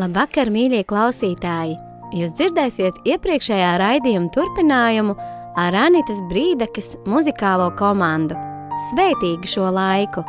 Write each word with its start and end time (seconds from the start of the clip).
Labvakar, 0.00 0.48
mīļie 0.48 0.80
klausītāji! 0.88 1.74
Jūs 2.16 2.30
dzirdēsiet 2.38 3.02
iepriekšējā 3.10 3.72
raidījuma 3.82 4.30
turpinājumu 4.32 5.12
ar 5.60 5.76
Anitas 5.76 6.22
Brīdekas 6.30 6.94
muzikālo 7.10 7.66
komandu. 7.76 8.38
Svētīgi 8.86 9.50
šo 9.50 9.66
laiku! 9.76 10.24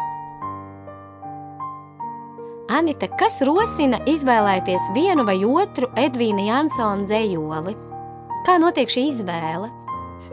Anita, 2.71 3.07
kas 3.21 3.39
rosina 3.48 4.02
izvēlēties 4.12 4.91
vienu 4.98 5.23
vai 5.29 5.38
otru 5.48 5.88
Edvīna 5.99 6.49
Jansona 6.49 7.07
dzējoli? 7.07 7.77
Kā 8.48 8.59
notiek 8.59 8.91
šī 8.91 9.07
izvēle? 9.13 9.71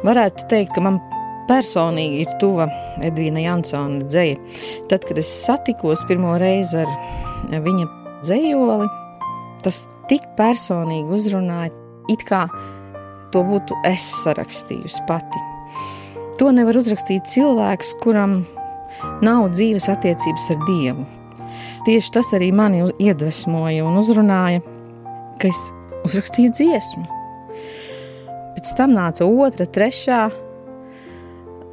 Varētu 0.03 0.51
teikt, 0.51 0.75
ka 0.75 0.83
man 0.83 0.99
personīgi 1.47 2.25
ir 2.25 2.39
tuva 2.43 2.67
Edvīna 3.07 3.47
Jansona 3.47 4.03
dzēja. 4.09 4.41
Tad, 4.91 5.07
kad 5.07 5.23
es 5.23 5.31
satikos 5.47 6.03
pirmo 6.11 6.35
reizi 6.43 6.83
ar 6.83 7.61
viņa 7.69 7.93
dzējoli, 8.27 8.89
tas 9.65 9.85
tik 10.09 10.25
personīgi 10.39 11.13
uzrunāja, 11.15 11.73
it 12.13 12.25
kā 12.29 12.47
to 13.33 13.45
būtu 13.45 13.77
es 13.87 14.07
sarakstījusi 14.23 15.05
pati. 15.09 15.43
To 16.39 16.53
nevar 16.55 16.79
uzrakstīt 16.79 17.27
cilvēks, 17.29 17.97
kuram 18.03 18.41
nav 19.25 19.51
dzīves 19.53 19.89
attiecības 19.93 20.51
ar 20.55 20.65
Dievu. 20.69 21.07
Tieši 21.87 22.13
tas 22.15 22.33
arī 22.37 22.51
mani 22.55 22.85
iedvesmoja 23.01 23.85
un 23.87 23.99
uzrunāja, 24.01 24.63
ka 25.41 25.51
es 25.51 25.69
uzrakstīju 26.07 26.55
dziesmu. 26.55 27.07
Pēc 28.57 28.75
tam 28.79 28.95
nāca 28.97 29.27
otra, 29.29 29.67
trešā. 29.67 30.27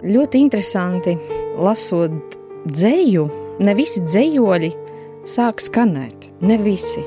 Ļoti 0.05 0.41
interesanti, 0.43 1.15
lasot 1.57 2.37
dzēju, 2.69 3.25
ne 3.65 3.73
visi 3.77 4.03
dzējoļi 4.05 4.71
sāk 5.25 5.63
skanēt, 5.63 6.29
ne 6.45 6.59
visi 6.61 7.01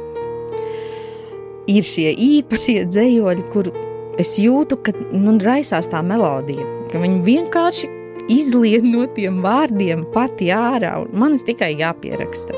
ir 1.69 1.87
šie 1.87 2.13
īpašie 2.13 2.83
dzējoļi, 2.89 3.47
kur 3.53 3.71
es 4.19 4.35
jūtu, 4.41 4.81
ka 4.83 4.95
nu, 5.13 5.37
raisās 5.45 5.91
tā 5.93 6.03
melodija, 6.05 6.65
ka 6.93 7.01
viņi 7.03 7.21
vienkārši 7.27 7.91
izliet 8.33 8.87
no 8.87 9.07
tiem 9.15 9.43
vārdiem 9.45 10.07
pati 10.15 10.51
ārā, 10.53 10.97
un 11.05 11.13
man 11.21 11.37
ir 11.39 11.45
tikai 11.47 11.75
jāpieraksta. 11.79 12.57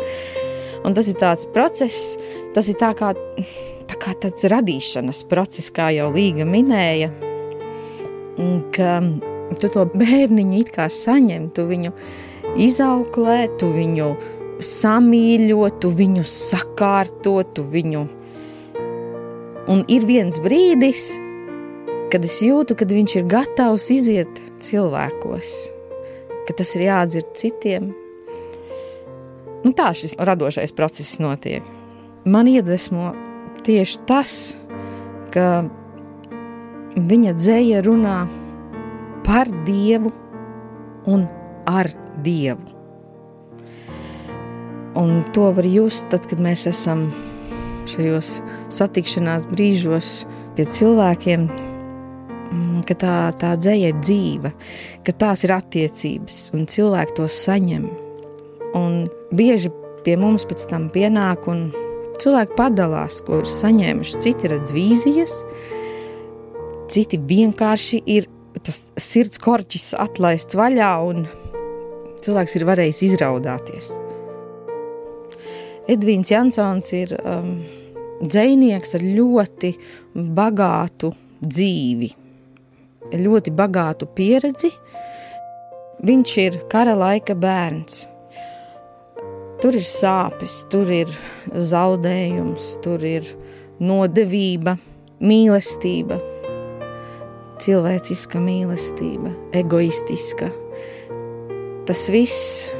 Un 0.86 0.96
tas 0.96 1.10
ir 1.10 1.18
tāds 1.20 1.44
process, 1.52 2.14
tas 2.54 2.70
ir 2.72 2.78
tā 2.80 2.94
kā, 2.96 3.12
tā 3.90 3.98
kā 4.00 4.14
tāds 4.22 4.46
radīšanas 4.48 5.26
process, 5.28 5.68
kā 5.74 5.90
jau 5.92 6.08
Līga 6.14 6.46
minēja, 6.48 7.10
ka 8.74 8.94
tu 9.60 9.70
to 9.74 9.84
bērniņu 9.92 10.60
it 10.62 10.70
kā 10.74 10.88
saņem, 10.88 11.50
tu 11.54 11.66
viņu 11.68 11.92
izauklē, 12.60 13.42
tu 13.60 13.68
viņu 13.74 14.14
samīļo, 14.64 15.68
tu 15.82 15.92
viņu 15.96 16.24
sakārto, 16.26 17.36
tu 17.54 17.66
viņu 17.68 18.06
Un 19.68 19.82
ir 19.92 20.06
viens 20.08 20.38
brīdis, 20.40 21.10
kad 22.12 22.24
es 22.24 22.38
jūtu, 22.42 22.76
ka 22.78 22.88
viņš 22.88 23.16
ir 23.20 23.26
gatavs 23.30 23.90
iziet 23.92 24.40
cilvēkos, 24.64 25.50
ka 26.48 26.56
tas 26.56 26.72
ir 26.76 26.86
jādzird 26.88 27.34
citiem. 27.38 27.90
Un 29.60 29.76
tā 29.76 29.90
šis 29.92 30.16
radošais 30.16 30.72
process 30.72 31.20
notiek. 31.20 31.66
Man 32.24 32.48
iedvesmo 32.48 33.12
tieši 33.64 34.00
tas, 34.08 34.36
ka 35.34 35.68
viņa 36.96 37.36
dzēja 37.36 37.84
runā 37.84 38.18
par 39.26 39.50
Dievu 39.68 40.12
un 41.06 41.28
ar 41.68 41.92
Dievu. 42.24 42.66
Un 45.00 45.20
to 45.32 45.52
var 45.54 45.66
just 45.68 46.08
tad, 46.10 46.26
kad 46.26 46.40
mēs 46.42 46.66
esam 46.66 47.06
šajos 47.88 48.40
satikšanās 48.74 49.46
brīžos 49.50 50.12
pie 50.56 50.66
cilvēkiem, 50.70 51.46
mm, 51.50 52.80
ka 52.88 52.96
tā, 53.02 53.16
tā 53.40 53.54
dzēja 53.58 53.92
ir 53.92 54.00
dzīva, 54.00 54.52
ka 55.06 55.14
tās 55.24 55.44
ir 55.46 55.54
attiecības 55.56 56.40
un 56.56 56.66
cilvēki 56.70 57.16
to 57.18 57.28
saņem. 57.30 57.86
Un 58.78 59.04
bieži 59.34 59.72
pie 60.04 60.16
mums 60.20 60.46
pēc 60.48 60.66
tam 60.70 60.88
pienāk 60.94 61.48
un 61.50 61.68
cilvēki 62.20 62.56
padalās, 62.58 63.20
ko 63.26 63.40
ir 63.42 63.48
saņēmuši. 63.50 64.20
Citi 64.22 64.50
redz 64.52 64.74
vīzijas, 64.76 65.40
citi 66.92 67.18
vienkārši 67.18 68.02
ir 68.06 68.28
tas 68.66 68.84
sirds 69.00 69.40
korķis 69.40 69.92
atlaists 69.98 70.58
vaļā 70.58 70.92
un 71.06 71.26
cilvēks 72.20 72.56
ir 72.58 72.66
varējis 72.68 73.02
izraudāties. 73.08 73.90
Edvīns 75.90 76.30
Jansons 76.30 76.92
ir 76.94 77.16
um, 77.18 77.54
dzinieks 78.20 78.94
ar 78.98 79.04
ļoti 79.04 79.72
bagātu 80.14 81.12
dzīvi, 81.40 82.10
ļoti 83.16 83.52
bagātu 83.56 84.08
pieredzi. 84.16 84.70
Viņš 86.00 86.34
ir 86.40 86.58
kara 86.72 86.94
laika 86.96 87.36
bērns. 87.36 88.06
Tur 89.60 89.76
ir 89.76 89.84
sāpes, 89.84 90.62
tur 90.72 90.88
ir 90.88 91.10
zaudējums, 91.52 92.78
tur 92.84 93.02
ir 93.04 93.26
nodevība, 93.80 94.78
mīlestība, 95.20 96.16
cilvēciska 97.60 98.40
mīlestība, 98.40 99.34
egoistiska. 99.60 100.48
Tas 101.88 102.06
viss 102.12 102.70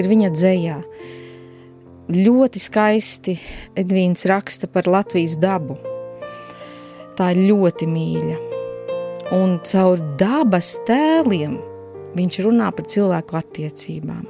ir 0.00 0.08
viņa 0.08 0.32
dzējā 0.32 0.78
ļoti 2.10 2.60
skaisti 2.62 3.36
Edvīns 3.78 4.26
raksta 4.26 4.68
par 4.70 4.88
Latvijas 4.90 5.36
dabu. 5.40 5.76
Tā 7.16 7.30
ir 7.34 7.44
ļoti 7.50 7.86
mīļa. 7.86 8.38
Un 9.36 9.58
caur 9.64 10.00
dabas 10.20 10.74
tēliem 10.88 11.56
viņš 12.16 12.40
runā 12.44 12.68
par 12.74 12.88
cilvēku 12.90 13.38
attiecībām. 13.38 14.26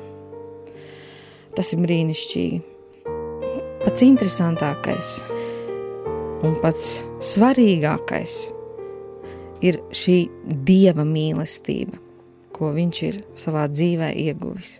Tas 1.56 1.72
ir 1.74 1.82
brīnišķīgi. 1.82 2.60
Pats 3.82 4.04
interesantākais 4.06 5.16
un 6.46 6.54
pats 6.62 7.02
svarīgākais 7.22 8.36
ir 9.62 9.80
šī 9.94 10.16
dieva 10.66 11.04
mīlestība, 11.06 11.98
ko 12.54 12.70
viņš 12.76 13.02
ir 13.08 13.20
savā 13.38 13.66
dzīvē 13.70 14.12
ieguvis 14.28 14.78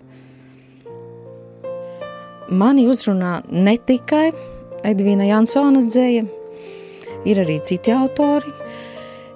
mani 2.50 2.86
uzrunā 2.90 3.42
ne 3.50 3.76
tikai 3.78 4.30
Edvīna 4.86 5.28
Jansona 5.28 5.84
dzēja, 5.86 6.24
ir 7.28 7.40
arī 7.42 7.60
citi 7.64 7.92
autori. 7.94 8.50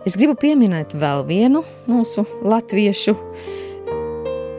Es 0.06 0.16
gribu 0.18 0.36
pieminēt 0.38 0.94
vēl 0.98 1.24
vienu 1.26 1.62
mūsu 1.90 2.24
latviešu 2.46 3.14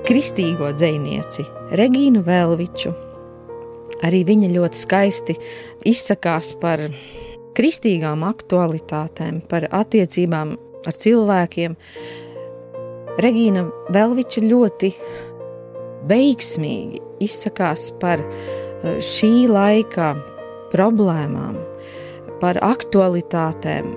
kristīgo 0.07 0.71
dzinieci, 0.75 1.45
Regīnu 1.75 2.23
Velviču. 2.23 2.93
Arī 4.07 4.21
viņa 4.27 4.51
ļoti 4.53 4.79
skaisti 4.79 5.35
izsakās 5.89 6.53
par 6.61 6.83
kristīgām 7.57 8.23
aktualitātēm, 8.27 9.41
par 9.49 9.65
attiecībām 9.73 10.53
ar 10.87 10.99
cilvēkiem. 11.03 11.75
Regīna 13.23 13.65
Velviča 13.95 14.43
ļoti 14.45 14.93
veiksmīgi 16.07 17.06
izsakās 17.23 17.89
par 18.01 18.21
eh, 18.23 18.97
šī 19.03 19.47
laika 19.51 20.13
problēmām, 20.73 21.57
par 22.41 22.59
aktualitātēm, 22.65 23.93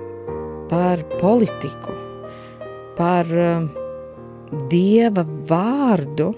par 0.71 1.03
politiku, 1.19 1.95
par 2.97 3.29
eh, 3.29 3.67
dieva 4.71 5.25
vārdu. 5.49 6.31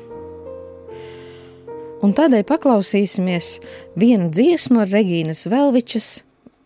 Un 2.03 2.11
tādēļ 2.11 2.43
paklausīsimies 2.49 3.55
vienu 3.95 4.27
dziesmu 4.33 4.83
ar 4.83 4.91
Regīnas 4.91 5.47
Velvičas 5.47 6.11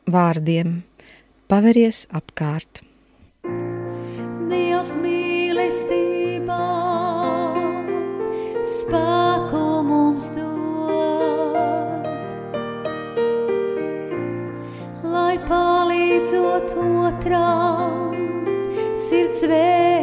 vārdiem: 0.10 0.82
Paveries 1.48 2.08
apkārt! 2.10 2.87
Palīdzot 16.58 16.74
otram 17.08 18.16
sirds 19.08 19.44
vēlmi 19.46 19.97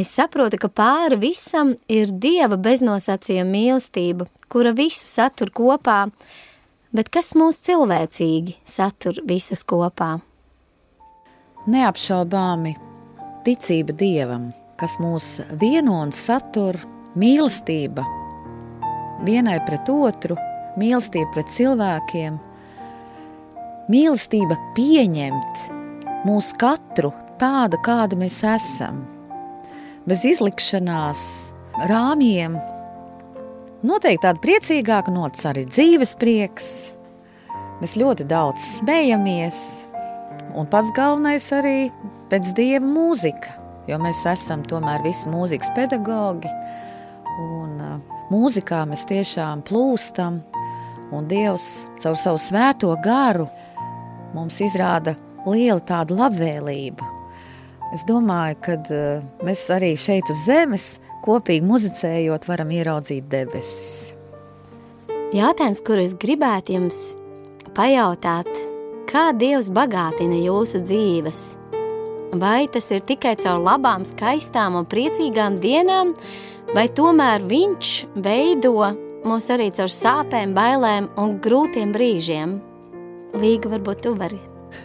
Es 0.00 0.08
saprotu, 0.16 0.56
ka 0.56 0.70
pāri 0.72 1.18
visam 1.20 1.74
ir 1.92 2.08
dieva 2.22 2.56
beznosacījuma 2.56 3.50
mīlestība, 3.50 4.24
kura 4.48 4.70
visu 4.72 5.04
satur 5.10 5.50
kopā, 5.52 6.06
bet 6.96 7.10
kas 7.12 7.34
mūs 7.36 7.58
cilvēcīgi 7.66 8.54
satur 8.64 9.20
visas 9.28 9.60
kopā? 9.68 10.14
Neapšaubāmi 11.68 12.72
ticība 13.44 13.98
dievam, 14.00 14.48
kas 14.80 14.96
mūs 15.02 15.42
vieno 15.60 15.98
un 16.06 16.16
satur, 16.16 16.80
mīlestība. 17.12 18.06
Vienai 19.28 19.60
pret 19.68 19.92
otru, 19.92 20.40
mīlestība 20.80 21.34
pret 21.36 21.52
cilvēkiem, 21.60 22.40
mīlestība 23.92 24.56
pieņemt 24.80 25.70
mūs 26.24 26.54
katru 26.56 27.12
tādu, 27.42 27.84
kāda 27.84 28.16
mēs 28.16 28.40
esam 28.56 29.04
bez 30.08 30.24
izlikšanās, 30.28 31.22
rāmjiem. 31.90 32.56
Noteikti 33.86 34.24
tāda 34.26 34.40
priecīgāka 34.44 35.12
nots 35.12 35.46
arī 35.48 35.64
dzīves 35.68 36.14
prieks. 36.20 36.70
Mēs 37.80 37.96
ļoti 37.96 38.26
daudz 38.28 38.60
smejamies, 38.80 39.60
un 40.52 40.68
pats 40.68 40.92
galvenais 40.96 41.46
arī 41.56 41.88
pēc 42.30 42.52
dieva 42.56 42.84
mūzika, 42.84 43.56
jo 43.88 43.96
mēs 44.02 44.20
esam 44.28 44.64
tomēr 44.68 45.00
visi 45.04 45.30
mūzikas 45.32 45.72
pedagogi, 45.76 46.50
un 47.40 47.78
mūzikā 48.30 48.84
mēs 48.90 49.06
tiešām 49.08 49.64
plūstam, 49.68 50.42
un 51.10 51.26
Dievs 51.30 51.86
caur 52.02 52.18
savu 52.18 52.38
svēto 52.38 52.92
garu 53.02 53.48
mums 54.34 54.60
izrāda 54.62 55.16
lielu 55.48 55.80
tādu 55.86 56.18
labvēlību, 56.20 57.08
Es 57.90 58.04
domāju, 58.06 58.54
ka 58.62 58.76
uh, 58.78 59.22
mēs 59.42 59.64
arī 59.74 59.96
šeit 59.98 60.28
uz 60.30 60.44
zemes 60.46 60.84
kopīgi 61.24 61.66
muzicējot, 61.66 62.46
varam 62.46 62.70
ieraudzīt 62.70 63.26
debesis. 63.32 64.12
Jātājums, 65.34 65.82
kur 65.82 65.98
es 65.98 66.14
gribētu 66.14 66.76
jums 66.76 67.00
pajautāt, 67.74 68.46
kā 69.10 69.30
Dievs 69.34 69.72
bagātina 69.74 70.38
jūsu 70.38 70.84
dzīves? 70.86 71.42
Vai 72.38 72.70
tas 72.70 72.92
ir 72.94 73.02
tikai 73.10 73.34
caur 73.42 73.58
labām, 73.58 74.06
skaistām 74.06 74.78
un 74.78 74.86
priecīgām 74.86 75.58
dienām, 75.58 76.14
vai 76.70 76.86
tomēr 76.94 77.42
Viņš 77.42 77.94
veido 78.22 78.76
mūs 79.26 79.50
arī 79.50 79.72
caur 79.74 79.90
sāpēm, 79.90 80.54
bailēm 80.54 81.10
un 81.18 81.40
grūtiem 81.42 81.90
brīžiem? 81.94 82.60
Līga, 83.34 83.74
varbūt 83.74 84.06
tu 84.06 84.14
vari. 84.18 84.38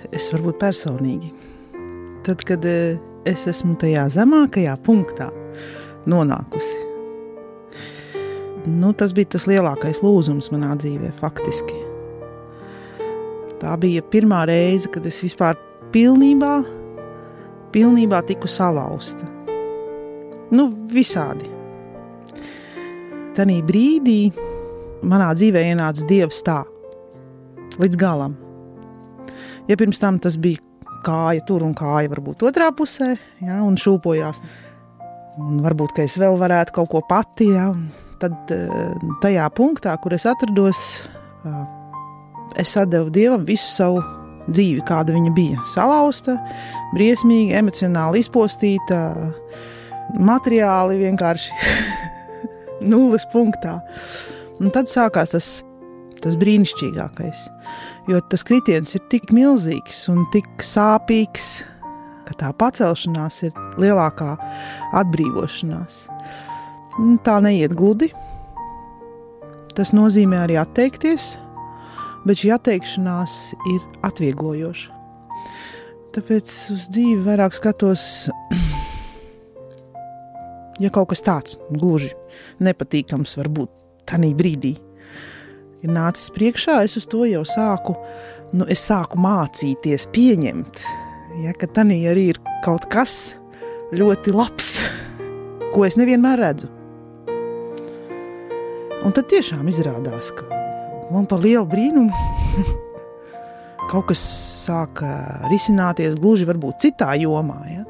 Es 0.09 0.33
varbūt 0.33 0.57
personīgi 0.57 1.35
tad, 2.25 2.41
kad 2.47 2.65
e, 2.65 2.97
es 3.29 3.45
esmu 3.49 3.75
tajā 3.81 4.07
zemākajā 4.15 4.73
punktā 4.85 5.29
nonākusi. 6.09 6.81
Nu, 8.65 8.93
tas 8.97 9.13
bija 9.13 9.35
tas 9.35 9.45
lielākais 9.49 10.01
lūzums 10.01 10.49
manā 10.53 10.73
dzīvē, 10.81 11.11
faktiski. 11.19 11.77
Tā 13.61 13.75
bija 13.81 14.01
pirmā 14.13 14.41
reize, 14.49 14.89
kad 14.91 15.05
es 15.05 15.21
vispār 15.21 15.57
pilnībā, 15.93 16.55
pilnībā 17.75 18.23
tiku 18.25 18.49
salauzta. 18.49 19.27
Nu, 20.55 20.67
visādi. 20.89 21.51
Tanī 23.37 23.59
brīdī 23.65 24.31
manā 25.05 25.29
dzīvē 25.37 25.67
ienāca 25.69 26.07
dievs 26.09 26.41
tā, 26.45 26.63
līdz 27.81 27.99
galam. 28.01 28.37
Ja 29.69 29.77
pirms 29.77 30.01
tam 30.01 30.17
tas 30.21 30.37
bija 30.41 30.61
kāja 31.05 31.43
tur 31.47 31.65
un 31.65 31.75
kāja 31.77 32.11
varbūt 32.11 32.45
otrā 32.47 32.71
pusē, 32.75 33.13
ja, 33.43 33.61
un 33.65 33.77
šūpojās. 33.79 34.41
Un 35.41 35.59
varbūt 35.65 35.99
es 36.05 36.15
vēl 36.19 36.37
varētu 36.39 36.75
kaut 36.77 36.91
ko 36.93 37.01
pati. 37.05 37.49
Ja, 37.51 37.69
tad 38.21 38.53
eh, 38.55 38.93
tajā 39.23 39.47
punktā, 39.55 39.95
kur 40.01 40.15
es 40.15 40.25
atrados, 40.29 40.79
eh, 41.45 41.63
es 42.61 42.75
devu 42.91 43.11
dievam 43.13 43.45
visu 43.47 43.67
savu 43.67 44.03
dzīvi, 44.47 44.83
kāda 44.87 45.15
viņa 45.15 45.33
bija. 45.35 45.63
Salauzta, 45.73 46.37
briesmīga, 46.93 47.59
emocionāli 47.63 48.21
izpostīta, 48.23 48.99
materiāli 50.15 51.01
vienkārši 51.01 51.73
nulles 52.91 53.27
punktā. 53.33 53.79
Un 54.61 54.71
tad 54.71 54.87
sākās 54.87 55.33
tas, 55.35 55.49
tas 56.23 56.37
brīnišķīgākais 56.39 57.49
jo 58.07 58.19
tas 58.29 58.43
kritiens 58.45 58.95
ir 58.97 59.03
tik 59.09 59.31
milzīgs 59.33 60.05
un 60.13 60.25
tik 60.33 60.47
sāpīgs, 60.63 61.63
ka 62.25 62.37
tā 62.39 62.51
pacelšanās 62.57 63.41
ir 63.47 63.55
lielākā 63.81 64.35
atbrīvošanās. 65.01 66.05
Tā 67.25 67.39
neiet 67.43 67.75
gludi. 67.75 68.11
Tas 69.75 69.91
nozīmē 69.91 70.45
arī 70.45 70.55
atteikties, 70.61 71.33
bet 72.23 72.39
šī 72.39 72.53
atteikšanās 72.55 73.33
ir 73.73 73.81
atvieglojoša. 74.07 74.93
Tāpēc 76.15 76.53
uz 76.71 76.85
dzīvi 76.95 77.19
vairāk 77.25 77.57
skatos, 77.57 78.29
ja 80.83 80.93
kaut 80.95 81.11
kas 81.11 81.25
tāds 81.25 81.59
gluži 81.67 82.13
nepatīkams 82.63 83.35
var 83.41 83.51
būt 83.51 83.73
tajā 84.07 84.31
brīdī 84.37 84.77
ir 85.83 85.91
nācis 85.91 86.31
priekšā, 86.35 86.81
es 86.85 86.95
uz 86.99 87.07
to 87.11 87.25
jau 87.27 87.43
sāku, 87.47 87.95
nu, 88.55 88.67
es 88.71 88.85
sāku 88.87 89.19
mācīties, 89.21 90.07
pieņemt, 90.15 90.83
ja, 91.43 91.55
ka 91.59 91.69
tanī 91.75 92.03
arī 92.11 92.29
ir 92.33 92.41
kaut 92.65 92.87
kas 92.91 93.35
ļoti 93.95 94.33
labs, 94.35 94.75
ko 95.73 95.85
es 95.87 95.99
nevienmēr 95.99 96.41
redzu. 96.45 96.71
Un 99.05 99.13
tad 99.13 99.27
tiešām 99.29 99.67
izrādās, 99.69 100.31
ka 100.33 100.47
man 101.13 101.27
par 101.29 101.43
lielu 101.43 101.67
brīnumu 101.69 102.09
kaut 103.91 104.07
kas 104.09 104.21
sāka 104.65 105.11
risināties 105.51 106.17
gluži 106.17 106.47
varbūt 106.49 106.87
citā 106.87 107.11
jomā. 107.21 107.59
Ja? 107.69 107.83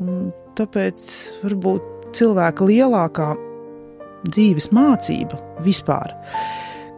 Un 0.00 0.30
tāpēc 0.56 1.04
varbūt 1.42 2.14
cilvēka 2.16 2.64
lielākā 2.64 3.28
dzīves 4.28 4.70
mācība 4.74 5.38
vispār 5.66 6.14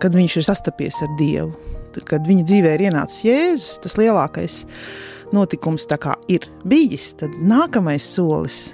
kad 0.01 0.17
viņš 0.17 0.41
ir 0.41 0.49
sastapies 0.49 1.03
ar 1.05 1.15
Dievu. 1.21 1.53
Kad 2.07 2.27
viņa 2.29 2.45
dzīvē 2.47 2.75
ir 2.77 2.87
ienācis 2.89 3.25
Jēzus, 3.27 3.81
tas 3.83 3.97
lielākais 3.99 4.61
notikums 5.35 5.87
ir 6.29 6.47
bijis, 6.65 7.13
tad 7.19 7.35
nākamais 7.35 8.07
solis 8.07 8.71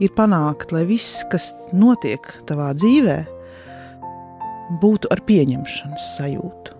ir 0.00 0.12
panākt, 0.16 0.72
lai 0.72 0.86
viss, 0.88 1.22
kas 1.30 1.52
notiek 1.76 2.24
tavā 2.48 2.72
dzīvē, 2.74 3.18
būtu 4.80 5.10
ar 5.12 5.20
pieņemšanas 5.28 6.12
sajūtu. 6.16 6.76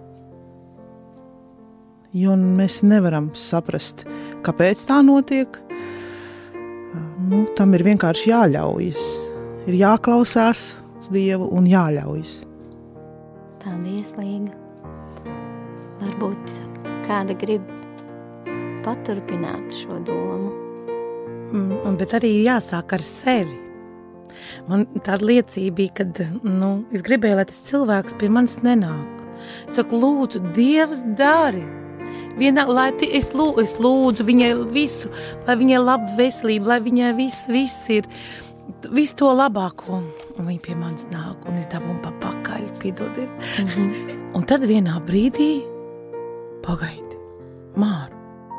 Jo 2.20 2.34
mēs 2.34 2.80
nevaram 2.82 3.30
saprast, 3.38 4.06
kāpēc 4.42 4.82
tā 4.88 4.98
notiek. 5.06 5.60
Nu, 7.30 7.44
tam 7.54 7.76
ir 7.76 7.84
vienkārši 7.86 8.32
jāļaujas, 8.32 9.10
ir 9.70 9.76
jāklausās, 9.78 10.80
Dievu 11.10 11.48
un 11.56 11.66
jāļaujas. 11.66 12.40
Paldies, 13.60 14.12
Līga! 14.18 14.54
Varbūt 16.00 16.52
kāda 17.04 17.34
grib 17.36 17.66
paturpināt 18.84 19.74
šo 19.82 19.98
domu. 20.06 20.52
Mm, 21.50 21.98
bet 21.98 22.14
arī 22.20 22.30
jāsāk 22.44 22.94
ar 22.94 23.04
sevi. 23.04 23.58
Man 24.70 24.86
tāda 25.02 25.26
liecība 25.26 25.80
bija, 25.80 25.96
kad 26.00 26.20
nu, 26.46 26.70
es 26.94 27.02
gribēju, 27.04 27.40
lai 27.40 27.46
tas 27.50 27.58
cilvēks 27.66 28.14
pie 28.20 28.30
manis 28.32 28.60
nenāk. 28.62 29.26
Es 29.66 29.80
saku, 29.80 29.98
lūdzu, 29.98 30.44
Dievs, 30.54 31.02
dari! 31.18 31.64
Vienā, 32.38 32.64
lai 32.70 32.90
es, 33.10 33.32
lūdzu, 33.34 33.62
es 33.62 33.74
lūdzu 33.82 34.24
viņai 34.26 34.52
visu, 34.72 35.10
lai 35.48 35.58
viņai 35.60 35.82
laba 35.82 36.14
veselība, 36.18 36.74
lai 36.74 36.78
viņai 36.86 37.10
viss, 37.18 37.48
viss 37.50 37.90
ir 37.92 38.06
visu 38.94 39.16
to 39.20 39.32
labāko. 39.36 40.00
Un 40.36 40.48
viņi 40.48 40.60
pie 40.64 40.76
manis 40.78 41.06
nāk, 41.12 41.44
un 41.48 41.58
es 41.60 41.68
dabūju 41.70 42.00
pa 42.04 42.12
pakaļ, 42.22 42.66
piedodiet. 42.82 43.30
Mm 43.30 43.68
-hmm. 43.68 44.18
un 44.34 44.46
tad 44.46 44.64
vienā 44.64 45.00
brīdī, 45.06 45.64
pagaidi, 46.66 47.16
māra, 47.76 48.12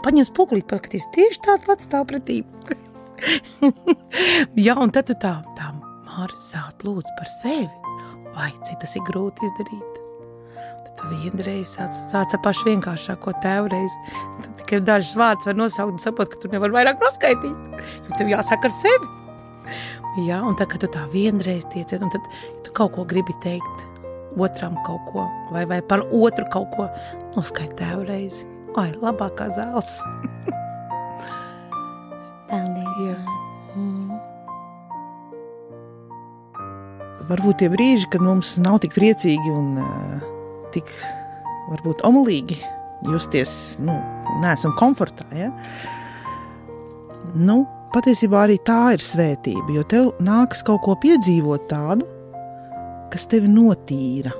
paņem 0.03 0.25
spūklīt, 0.25 0.68
paskatīs, 0.68 1.08
tieši 1.15 1.39
tāds 1.46 1.65
pats 1.65 1.86
stāv 1.86 2.06
pretī. 2.10 2.44
Jā, 4.65 4.75
un 4.82 4.91
tad 4.91 5.06
tu 5.06 5.13
tā, 5.13 5.44
tā 5.58 5.72
māra 6.06 6.36
sāk 6.50 6.84
lūdzu 6.84 7.18
par 7.18 7.27
sevi. 7.41 7.70
Vai 8.36 8.51
cik 8.63 8.80
tas 8.80 8.96
ir 8.96 9.03
grūti 9.08 9.46
izdarīt? 9.46 9.98
Tad 10.86 10.94
tu 10.98 11.10
vienreiz 11.12 11.74
sāc, 11.75 11.96
sāc 12.12 12.34
ar 12.34 12.41
pašu 12.46 12.70
vienkāršāko 12.70 13.34
tēvreiz. 13.44 13.98
Tad 14.41 14.51
tikai 14.62 14.80
dažas 14.80 15.15
vārdas 15.20 15.50
var 15.50 15.56
nosaukt 15.60 15.98
un 15.98 16.00
sapot, 16.00 16.30
ka 16.32 16.39
tu 16.39 16.51
nevar 16.53 16.72
vairāk 16.72 17.01
noskaitīt. 17.03 17.82
Jo 18.08 18.18
tev 18.18 18.32
jāsāk 18.32 18.70
ar 18.70 18.72
sevi. 18.72 19.12
Ja, 20.20 20.41
un 20.44 20.58
tā 20.60 20.68
kā 20.68 20.75
tu 20.82 20.89
tā 20.91 21.06
vienreiz 21.13 21.63
tieciet, 21.72 22.01
un 22.03 22.12
tad 22.12 22.25
ja 22.27 22.32
tu 22.65 22.74
kaut 22.75 22.91
ko 22.98 23.06
gribi 23.08 23.36
teikt 23.44 23.86
otram 24.39 24.75
kaut 24.88 25.03
ko, 25.12 25.27
vai, 25.51 25.65
vai 25.68 25.82
par 25.84 26.03
otru 26.12 26.46
kaut 26.51 26.72
ko, 26.75 26.88
noskaidro 27.36 27.77
tēvu 27.80 28.03
reizi. 28.10 28.48
Ai, 28.80 28.91
labākā 29.00 29.50
zāles! 29.51 30.00
Paldies! 32.51 33.06
Jā. 33.06 33.15
Mm. 33.75 34.12
Varbūt 37.32 37.56
tie 37.62 37.70
brīži, 37.72 38.10
kad 38.12 38.22
mums 38.25 38.58
nav 38.60 38.80
tik 38.84 38.94
priecīgi 38.98 39.50
un 39.53 39.77
uh, 39.80 39.86
tik 40.75 40.88
varbūt 41.72 42.03
omulīgi 42.08 42.58
justies, 43.08 43.51
nu, 43.82 43.94
neesam 44.44 44.74
komfortā, 44.77 45.25
ja? 45.36 45.50
Nu, 47.32 47.63
patiesībā 47.93 48.45
arī 48.45 48.57
tā 48.65 48.93
ir 48.95 49.03
svētība, 49.03 49.67
jo 49.75 49.83
tev 49.88 50.10
nākas 50.24 50.63
kaut 50.67 50.83
ko 50.86 50.95
piedzīvot 51.01 51.67
tādu, 51.71 52.07
kas 53.12 53.27
tevi 53.31 53.50
notīra. 53.51 54.33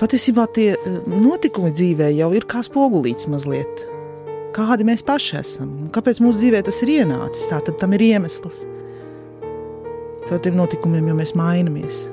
Patiesībā 0.00 0.46
tie 0.56 0.72
notikumi 1.10 1.70
dzīvē 1.74 2.08
jau 2.16 2.30
ir 2.34 2.46
kā 2.50 2.62
spogulīts 2.66 3.28
mazliet. 3.30 3.84
Kādi 4.54 4.86
mēs 4.86 5.02
paši 5.06 5.38
esam 5.40 5.70
un 5.82 5.90
kāpēc 5.94 6.20
mūsu 6.22 6.40
dzīvē 6.40 6.62
tas 6.66 6.80
ir 6.84 6.92
ienācis? 7.00 7.48
Tā 7.50 7.60
tad 7.66 7.78
tam 7.80 7.94
ir 7.96 8.04
iemesls. 8.06 8.64
Caur 10.24 10.40
tiem 10.40 10.56
notikumiem 10.56 11.10
jau 11.10 11.16
mēs 11.18 11.34
mainamies. 11.36 12.04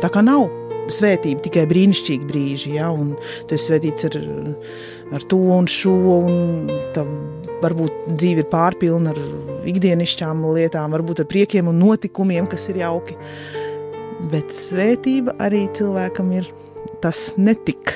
Tā 0.00 0.08
kā 0.12 0.22
nav 0.24 0.46
svētība 0.90 1.42
tikai 1.44 1.66
brīnišķīgi 1.70 2.28
brīži, 2.28 2.74
ja, 2.78 2.90
un 2.92 3.14
tu 3.48 3.56
esi 3.56 3.70
svētīts 3.70 4.08
ar, 4.08 4.16
ar 5.16 5.26
to 5.30 5.40
un 5.56 5.68
šo, 5.70 5.96
un 6.20 6.70
tā 6.94 7.04
varbūt 7.62 8.04
dzīve 8.10 8.44
ir 8.44 8.50
pārpilna 8.50 9.14
ar 9.14 9.20
ikdienišķām 9.70 10.44
lietām, 10.56 10.92
varbūt 10.96 11.24
ar 11.24 11.28
priekiem 11.30 11.70
un 11.70 11.80
notikumiem, 11.82 12.48
kas 12.50 12.68
ir 12.72 12.80
jauki. 12.82 13.16
Bet 14.30 14.52
svētība 14.52 15.36
arī 15.40 15.66
cilvēkam 15.76 16.32
ir 16.36 16.48
tas 17.00 17.30
netik 17.40 17.94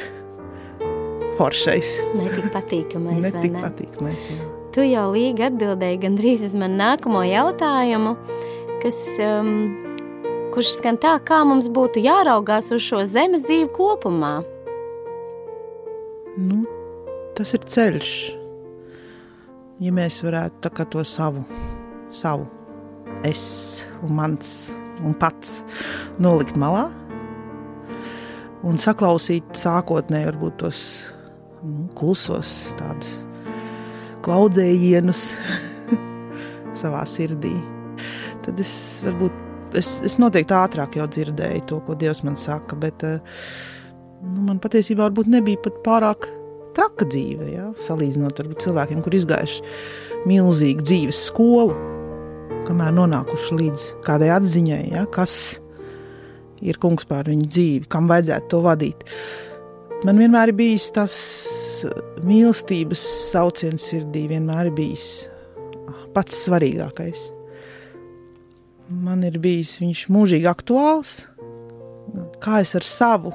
foršais. 1.39 1.97
Netik 2.17 2.51
patīkamais. 2.55 3.23
Netik 3.27 3.57
ne? 3.57 3.65
patīkamais. 3.65 4.29
jā. 4.33 4.51
Tu 4.75 4.89
jau 4.89 5.07
līgi 5.15 5.45
atbildēji 5.47 6.01
gandrīz 6.03 6.43
uz 6.49 6.57
manu 6.59 6.81
nākamo 6.81 7.21
jautājumu, 7.29 8.17
kas, 8.83 8.97
um, 9.23 9.53
kurš 10.55 10.73
skan 10.81 10.99
tā, 10.99 11.15
kā 11.23 11.45
mums 11.47 11.69
būtu 11.71 12.03
jāraugās 12.03 12.73
uz 12.75 12.83
šo 12.83 13.05
zemes 13.07 13.47
dzīvi 13.47 13.71
kopumā. 13.77 14.41
Nu, 16.35 16.65
tas 17.39 17.55
ir 17.55 17.63
ceļš. 17.71 18.17
Ja 19.83 19.91
mēs 19.95 20.21
varētu 20.23 20.71
to 20.91 21.03
savu, 21.03 21.43
savu 22.15 22.47
es 23.27 23.85
un 24.03 24.15
mans 24.15 24.77
un 25.03 25.15
pats 25.19 25.63
nolikt 26.23 26.55
malā 26.61 26.87
un 28.65 28.79
saklausīt 28.81 29.57
sākotnēji 29.59 30.29
varbūt 30.31 30.59
tos 30.63 30.81
nu, 31.65 31.89
klusos 31.99 32.75
tādus 32.79 33.25
klaudzējienus 34.25 35.25
savā 36.81 37.03
sirdī. 37.09 37.53
Tad 38.45 38.61
es 38.63 39.03
varbūt, 39.05 39.35
es, 39.81 39.99
es 40.07 40.17
noteikti 40.23 40.57
ātrāk 40.57 40.97
jau 41.01 41.09
dzirdēju 41.11 41.67
to, 41.69 41.83
ko 41.85 41.99
Dievs 41.99 42.23
man 42.25 42.39
saka, 42.41 42.79
bet 42.79 43.05
eh, 43.05 43.19
nu, 44.23 44.47
man 44.49 44.63
patiesībā 44.63 45.09
varbūt 45.09 45.35
nebija 45.35 45.61
pat 45.67 45.83
pārāk 45.85 46.31
traka 46.77 47.07
dzīve. 47.09 47.49
Ja? 47.53 47.71
Salīdzinot 47.79 48.41
ar 48.43 48.53
cilvēkiem, 48.61 49.03
kur 49.05 49.17
izgājuši 49.17 49.65
milzīgu 50.29 50.85
dzīves 50.85 51.25
skolu, 51.31 51.75
kamēr 52.69 52.95
nonākuši 52.97 53.59
līdz 53.61 53.89
kādai 54.07 54.31
atziņai, 54.37 54.83
ja? 54.95 55.05
kas 55.13 55.59
ir 56.65 56.81
kungs 56.81 57.07
pār 57.09 57.29
viņu 57.33 57.49
dzīvi, 57.51 57.91
kam 57.93 58.09
vajadzētu 58.11 58.51
to 58.53 58.63
vadīt. 58.65 59.05
Man 60.05 60.21
vienmēr 60.21 60.53
ir 60.53 60.59
bijis 60.59 60.91
tas 60.93 61.15
mīlestības 62.25 63.05
sauciens 63.31 63.87
sirdī, 63.91 64.27
vienmēr 64.33 64.69
ir 64.69 64.77
bijis 64.77 65.09
pats 66.15 66.45
svarīgākais. 66.47 67.31
Man 69.05 69.25
ir 69.27 69.39
bijis 69.43 69.79
viņš 69.81 70.05
mūžīgi 70.13 70.49
aktuāls, 70.51 71.17
kā 72.45 72.61
es 72.63 72.75
ar 72.77 72.85
savu 72.87 73.33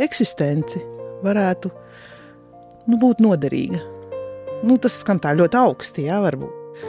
eksistenci 0.00 0.82
varētu 1.24 1.72
nu, 2.90 2.98
būt 3.00 3.22
noderīga. 3.24 3.80
Nu, 4.66 4.76
tas 4.82 4.98
skan 5.00 5.20
tā 5.22 5.32
ļoti 5.38 5.56
augsti, 5.60 6.06
jā, 6.10 6.18
varbūt. 6.24 6.84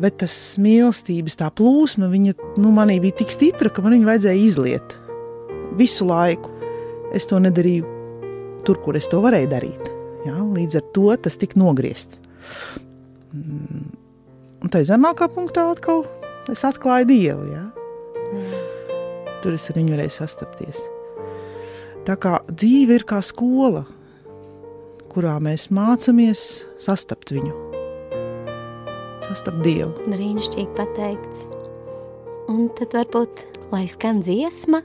Bet 0.00 0.16
tas 0.22 0.34
mīlestības 0.62 1.36
tā 1.42 1.50
plūsma, 1.52 2.08
viņa 2.08 2.36
nu, 2.62 2.72
manī 2.72 2.96
bija 3.02 3.18
tik 3.20 3.34
stipra, 3.34 3.68
ka 3.68 3.84
man 3.84 3.98
viņu 3.98 4.08
vajadzēja 4.08 4.44
izliet 4.46 4.96
visu 5.76 6.08
laiku. 6.08 6.52
Es 7.16 7.26
to 7.28 7.40
nedarīju 7.42 7.84
tur, 8.64 8.80
kur 8.84 8.96
es 8.96 9.10
to 9.10 9.20
varēju 9.20 9.50
darīt. 9.50 9.90
Jā, 10.24 10.38
līdz 10.40 10.80
ar 10.80 10.90
to 10.94 11.08
tas 11.26 11.36
tika 11.40 11.58
nogriezts. 11.60 12.20
Mm, 13.34 13.90
Un 14.60 14.68
tā 14.68 14.82
zemākā 14.84 15.30
punktā 15.32 15.64
atkal 15.72 16.04
es 16.52 16.62
atklāju 16.68 17.08
Dievu. 17.08 17.46
Jā. 17.48 17.64
Tur 19.40 19.56
es 19.56 19.64
ar 19.72 19.78
viņu 19.80 19.94
varēju 19.94 20.12
sastapties. 20.12 20.82
Tā 22.04 22.16
kā 22.20 22.38
dzīve 22.48 22.98
ir 22.98 23.06
kā 23.08 23.22
skola, 23.24 23.86
kurā 25.10 25.36
mēs 25.42 25.68
mācāmies 25.74 26.42
sastapt 26.80 27.32
viņu, 27.34 27.54
sastapt 29.26 29.62
Dievu. 29.64 29.90
Brīnišķīgi 30.06 30.70
pateikts. 30.78 31.48
Un 32.50 32.68
tad 32.78 32.94
varbūt, 32.96 33.42
lai 33.70 33.84
skan 33.90 34.22
dziesma, 34.26 34.82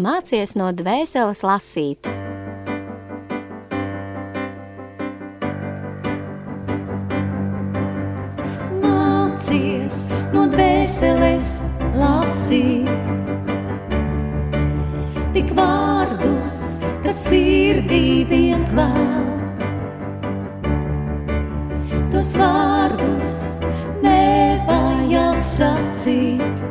mācies 0.00 0.56
no 0.58 0.70
dvēseles 0.74 1.42
lasīt. 1.46 2.10
Mācies 8.82 10.06
no 10.34 10.46
dvēseles 10.50 11.56
lasīt 11.98 13.18
tik 15.34 15.52
vārdus, 15.54 16.49
kas 17.10 17.24
sirdī 17.26 18.22
vien 18.30 18.60
kvēl. 18.70 19.24
Tos 22.12 22.36
vārdus 22.38 23.38
nevajag 24.04 25.40
sacīt, 25.42 26.62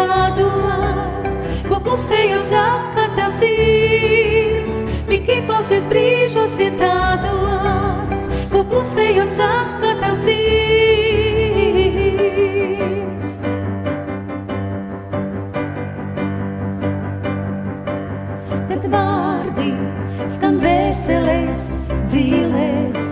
tādos, 0.00 1.16
ko 1.68 1.76
klusējot 1.84 2.44
saka 2.48 3.04
tev 3.16 3.30
sirds. 3.36 4.78
Tik 5.08 5.28
ieklausies 5.28 5.84
brīžos 5.90 6.56
vien 6.58 6.76
tādos, 6.80 8.12
ko 8.50 8.64
klusējot 8.64 9.30
saka 9.36 9.94
tev 10.00 10.14
sirds. 10.24 10.60
Kad 18.70 18.82
vārdi 18.94 19.72
skan 20.30 20.60
vēselēs, 20.62 21.64
dzīvēs, 22.10 23.06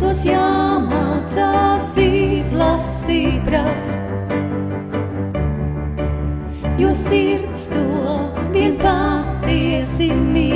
tos 0.00 0.24
jāmācās 0.26 1.94
izlasīt, 1.96 3.54
rast. 3.54 3.79
Sirds 6.94 7.66
to 7.70 7.82
vien 8.50 8.76
patiesi 8.80 10.10
mīlēs, 10.10 10.49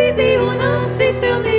sirdī 0.00 0.28
un 0.40 0.60
acīs 0.64 1.18
tev 1.20 1.42
mīl. 1.44 1.58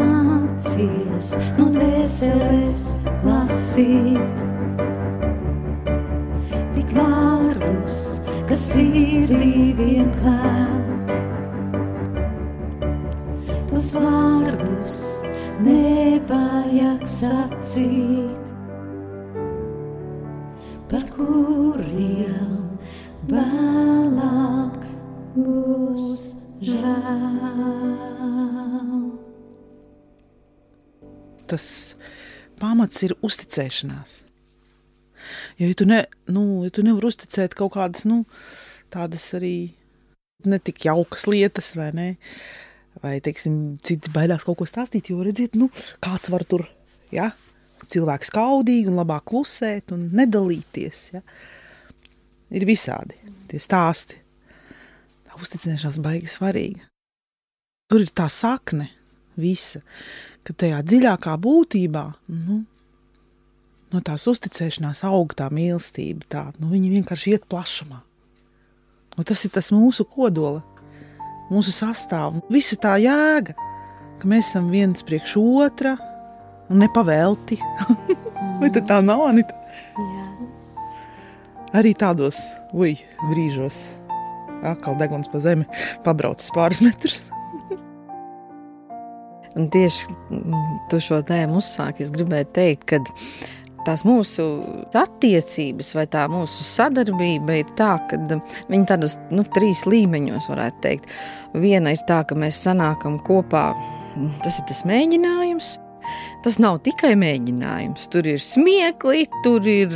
Mācies 0.00 1.30
no 1.58 1.68
dvēseles 1.76 2.82
lasīt 3.26 4.42
tik 6.74 6.94
vārdus, 6.98 8.02
kas 8.50 8.66
sirdī 8.72 9.52
vien 9.78 10.10
klāt. 10.18 11.14
Tos 13.70 13.94
vārdus 14.02 15.02
nevajag 15.62 17.06
sacīt, 17.20 18.09
pamats 32.60 33.04
ir 33.06 33.16
uzticēšanās. 33.26 34.20
Jo, 35.60 35.68
ja 35.68 35.76
tu, 35.76 35.86
ne, 35.88 36.04
nu, 36.32 36.64
ja 36.64 36.72
tu 36.74 36.84
nevari 36.86 37.10
uzticēt 37.10 37.56
kaut 37.58 37.74
kādas 37.76 38.06
nu, 38.08 38.22
tādas 38.92 39.26
arī 39.36 39.72
netik 40.48 40.84
jaukas 40.86 41.26
lietas, 41.28 41.74
vai 41.76 41.90
ne? 41.96 42.08
Vai, 43.00 43.18
teiksim, 43.24 43.78
citi 43.86 44.10
baidās 44.12 44.44
kaut 44.44 44.58
ko 44.60 44.66
stāstīt, 44.68 45.12
jo, 45.12 45.20
redziet, 45.24 45.54
nu, 45.60 45.70
kāds 46.02 46.32
var 46.32 46.44
tur, 46.48 46.66
ja? 47.14 47.30
cilvēks 47.90 48.28
kaudīgi 48.34 48.90
un 48.90 48.98
labāk 49.00 49.24
klusēt 49.30 49.94
un 49.94 50.08
nedalīties, 50.16 50.98
ja? 51.14 51.22
Ir 52.50 52.66
visādi 52.68 53.16
tie 53.48 53.60
stāsti. 53.62 54.18
Tā 55.24 55.38
uzticēšanās 55.38 56.00
baigi 56.02 56.28
svarīga. 56.28 56.84
Tur 57.90 58.04
ir 58.04 58.12
tā 58.14 58.26
sakne 58.30 58.90
visa 59.40 59.82
ka 60.46 60.56
tajā 60.56 60.80
dziļākā 60.86 61.36
būtībā 61.40 62.04
nu, 62.32 62.60
no 63.90 64.02
tās 64.06 64.26
uzticēšanās 64.30 65.02
aug 65.08 65.34
tā 65.36 65.50
mīlestība. 65.52 66.26
Tā, 66.30 66.44
nu, 66.58 66.70
viņa 66.72 66.94
vienkārši 66.96 67.34
iet 67.36 67.48
plašumā. 67.50 68.00
Un 69.18 69.26
tas 69.26 69.42
ir 69.44 69.52
tas 69.52 69.70
mūsu 69.74 70.06
kodola, 70.08 70.62
mūsu 71.50 71.74
sastāvs, 71.74 72.44
visa 72.52 72.78
tā 72.80 72.96
jēga, 73.02 73.56
ka 74.20 74.30
mēs 74.30 74.52
esam 74.52 74.70
viens 74.72 75.04
priekš 75.04 75.36
otra 75.40 75.96
un 76.70 76.80
nepavēlti. 76.84 77.58
Vai 78.60 78.70
tā 78.76 79.00
nav? 79.04 79.26
Anita? 79.30 79.56
Jā. 79.98 80.26
Arī 81.80 81.92
tādos 81.94 82.38
uj, 82.74 82.96
brīžos, 83.28 83.82
atkal 84.66 84.98
deguns 85.00 85.30
pa 85.30 85.42
zemi, 85.42 85.68
pabraucis 86.06 86.52
pāris 86.54 86.82
metrus. 86.84 87.22
Un 89.58 89.70
tieši 89.72 90.10
mm, 90.10 90.66
tu 90.90 91.00
šo 91.02 91.22
tēmu 91.26 91.58
uzsāki. 91.58 92.04
Es 92.04 92.12
gribēju 92.14 92.50
teikt, 92.54 92.86
ka 92.90 93.00
tās 93.86 94.04
mūsu 94.06 94.46
attiecības 94.96 95.94
vai 95.96 96.06
tā 96.10 96.26
mūsu 96.30 96.64
sadarbība 96.66 97.60
ir 97.60 97.70
tā, 97.78 97.94
ka 98.10 98.18
viņi 98.70 98.88
tādos 98.88 99.16
nu, 99.34 99.44
trīs 99.56 99.86
līmeņos 99.88 100.50
varētu 100.52 100.82
teikt. 100.84 101.12
Viena 101.58 101.94
ir 101.96 102.02
tā, 102.08 102.22
ka 102.28 102.38
mēs 102.38 102.60
sanākam 102.66 103.18
kopā, 103.26 103.70
tas 104.44 104.60
ir 104.60 104.68
tas 104.70 104.84
mēģinājums. 104.88 105.78
Tas 106.44 106.56
nav 106.62 106.78
tikai 106.86 107.12
mēģinājums. 107.20 108.06
Tur 108.12 108.26
ir 108.30 108.40
smiekli, 108.42 109.26
tur 109.44 109.66
ir 109.68 109.92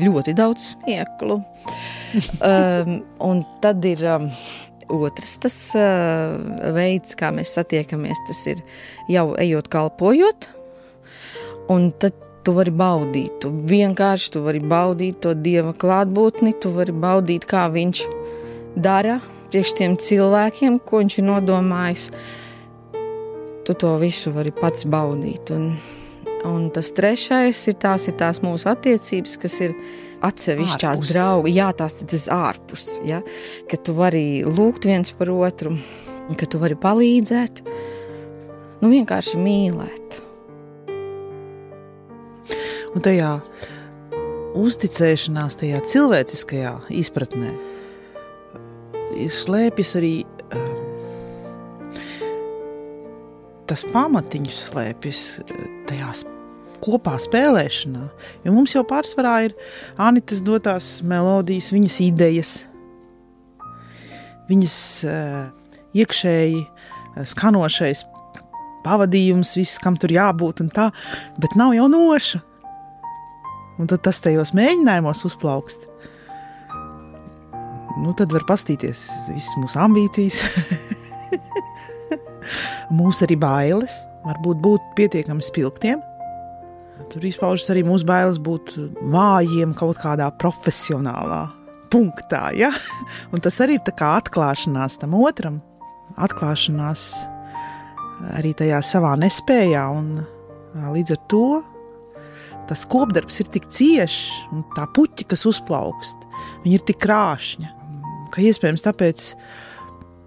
ļoti 0.00 0.36
daudz 0.38 0.74
smieklu. 0.74 1.40
um, 2.50 2.96
un 3.26 3.42
tad 3.62 3.84
ir 3.86 4.04
um, 4.06 4.28
Otrs 4.90 5.36
tas 5.42 5.56
uh, 5.78 6.38
veids, 6.74 7.14
kā 7.18 7.30
mēs 7.34 7.54
satiekamies, 7.56 8.22
tas 8.28 8.40
ir 8.50 8.64
jau 9.10 9.30
ejot, 9.38 9.70
kalpojot. 9.70 10.48
Un 11.70 11.90
tad 12.02 12.16
tu 12.44 12.54
vari 12.56 12.72
baudīt, 12.74 13.36
tu 13.42 13.50
vienkārši 13.52 14.32
tu 14.34 14.42
vari 14.44 14.62
baudīt 14.64 15.20
to 15.24 15.34
dieva 15.36 15.74
klātbūtni, 15.76 16.54
tu 16.60 16.72
vari 16.74 16.94
baudīt, 16.96 17.46
kā 17.48 17.66
viņš 17.72 18.02
dara 18.80 19.20
priekš 19.50 19.74
tiem 19.78 19.96
cilvēkiem, 19.98 20.78
ko 20.86 21.02
viņš 21.02 21.18
ir 21.20 21.26
nodomājis. 21.26 22.10
Tu 23.66 23.76
to 23.76 23.94
visu 24.00 24.32
vari 24.34 24.52
pats 24.54 24.86
baudīt. 24.88 25.50
Un, 25.54 25.74
un 26.48 26.68
tas 26.74 26.92
trešais 26.96 27.60
ir 27.70 27.76
tās, 27.82 28.08
ir 28.08 28.16
tās 28.18 28.40
mūsu 28.44 28.70
attiecības, 28.70 29.36
kas 29.42 29.58
ir 29.66 29.74
atsevišķās 30.26 31.02
draugi, 31.08 31.54
jā, 31.56 31.70
tās 31.76 31.98
tas 32.00 32.26
ārpus, 32.32 32.98
ja, 33.06 33.20
ka 33.70 33.78
tu 33.80 33.94
vari 33.96 34.42
lūgt 34.46 34.88
viens 34.88 35.12
par 35.16 35.32
otru, 35.32 35.74
ka 36.38 36.48
tu 36.50 36.60
vari 36.62 36.76
palīdzēt, 36.80 37.62
nu 38.82 38.92
vienkārši 38.92 39.40
mīlēt. 39.40 40.20
Un 42.90 43.04
tajā 43.06 43.36
uzticēšanās, 44.58 45.60
tajā 45.60 45.80
cilvēciskajā 45.86 46.74
izpratnē, 46.98 47.52
slēpjas 49.30 49.94
arī 50.00 50.14
um, 50.56 50.80
tas 53.70 53.86
pamatiņš, 53.94 54.60
slēpjas 54.70 55.22
tajās 55.90 56.24
kopā 56.84 57.16
spēlēšanā. 57.22 58.06
Jo 58.44 58.54
mums 58.54 58.74
jau 58.74 58.84
pārsvarā 58.88 59.36
ir 59.48 59.56
Anitas 60.00 60.42
dotās 60.44 60.98
melodijas, 61.06 61.70
viņas 61.74 61.98
idejas, 62.06 62.54
viņas 64.50 64.78
uh, 65.08 65.42
iekšēji 65.96 66.62
uh, 66.64 67.24
skanošais 67.28 68.04
pavadījums, 68.84 69.54
viss, 69.58 69.80
kam 69.82 69.98
tur 70.00 70.12
jābūt, 70.14 70.62
un 70.64 70.70
tā, 70.72 70.88
bet 71.40 71.56
nav 71.58 71.74
jau 71.76 71.88
noša. 71.92 72.40
Un 73.80 73.88
tad 73.88 74.02
tas 74.04 74.20
tajos 74.20 74.52
mēģinājumos 74.56 75.24
uzplaukst. 75.24 75.86
Nu, 78.00 78.12
tad 78.16 78.32
var 78.32 78.44
pastīties 78.48 79.06
visas 79.28 79.56
mūsu 79.60 79.80
ambīcijas, 79.80 80.38
mūsu 83.00 83.26
arī 83.26 83.36
bailes, 83.40 83.96
varbūt 84.24 84.60
būt 84.64 84.86
pietiekami 84.96 85.44
spilgtiem, 85.44 86.00
Tur 87.10 87.24
izpaužas 87.26 87.70
arī 87.72 87.82
mūsu 87.86 88.06
bailes 88.08 88.38
būt 88.42 88.74
vājiem 89.12 89.72
kaut 89.78 89.98
kādā 90.02 90.28
profesionālā 90.42 91.46
punktā. 91.90 92.50
Ja? 92.56 92.70
Un 93.32 93.42
tas 93.42 93.58
arī 93.64 93.78
ir 93.80 94.04
atklāšanās 94.10 95.00
tam 95.00 95.16
otram, 95.18 95.60
atklāšanās 96.20 97.06
arī 98.36 98.52
tajā 98.56 98.80
savā 98.84 99.16
nespējā. 99.20 99.86
Un, 99.96 100.20
līdz 100.94 101.16
ar 101.16 101.22
to 101.30 101.44
tas 102.70 102.84
kopdarbs 102.86 103.40
ir 103.42 103.48
tik 103.50 103.66
ciešs, 103.66 104.46
un 104.54 104.62
tā 104.76 104.84
puķa, 104.94 105.26
kas 105.32 105.42
uzplaukst, 105.50 106.22
ir 106.70 106.84
tik 106.86 107.00
krāšņa, 107.02 107.72
ka 108.30 108.44
iespējams 108.46 108.86
tāpēc. 108.86 109.26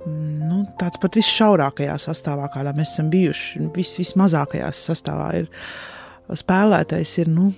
Nu, 0.03 0.65
tāds 0.75 0.99
pat 0.99 1.15
visšaurākajā 1.15 1.93
sastāvā, 2.03 2.49
kādā 2.51 2.73
mēs 2.75 2.91
esam 2.91 3.07
bijuši, 3.13 3.61
vis, 3.71 3.93
vismazākajā 4.01 4.67
sastāvā, 4.75 5.29
ir 5.39 5.45
spēlētais 6.31 7.17
ir 7.21 7.31
nu, 7.31 7.49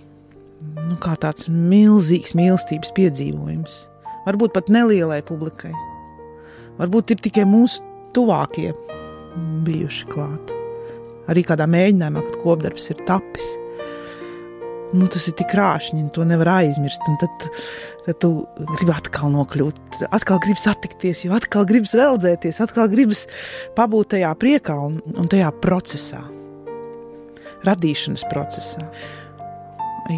nu, 0.75 0.97
tāds 0.99 1.49
milzīgs 1.49 2.35
mīlestības 2.37 2.93
piedzīvojums. 2.97 3.81
Varbūt 4.25 4.55
pat 4.55 4.71
nelielai 4.73 5.21
publikai. 5.25 5.73
Varbūt 6.79 7.13
ir 7.13 7.21
tikai 7.23 7.45
mūsu 7.47 7.83
tuvākie 8.15 8.71
bijuši 9.67 10.09
klāt. 10.11 10.55
Arī 11.31 11.43
kādā 11.45 11.67
mēģinājumā, 11.69 12.23
kad 12.25 12.41
kopdarbs 12.41 12.89
ir 12.93 12.99
tapis. 13.07 13.53
Nu, 14.95 15.07
tas 15.11 15.25
ir 15.27 15.35
tik 15.35 15.49
krāšņi, 15.51 16.05
to 16.15 16.23
nevar 16.27 16.51
aizmirst. 16.59 17.03
Un 17.09 17.17
tad, 17.19 17.47
tad 18.05 18.19
tu 18.23 18.31
gribi 18.75 18.93
atkal 18.93 19.33
nokļūt, 19.33 19.81
atkal 20.13 20.39
gribi 20.43 20.61
satikties, 20.61 21.25
jau 21.25 21.33
atkal 21.37 21.67
gribi 21.67 21.89
veldzēties, 21.89 22.61
atkal 22.63 22.89
gribi 22.91 23.17
pabūt 23.77 24.13
tajā 24.15 24.31
priekā 24.39 24.77
un, 24.87 25.01
un 25.17 25.29
tajā 25.31 25.51
procesā 25.63 26.23
radīšanas 27.67 28.25
procesā. 28.31 28.85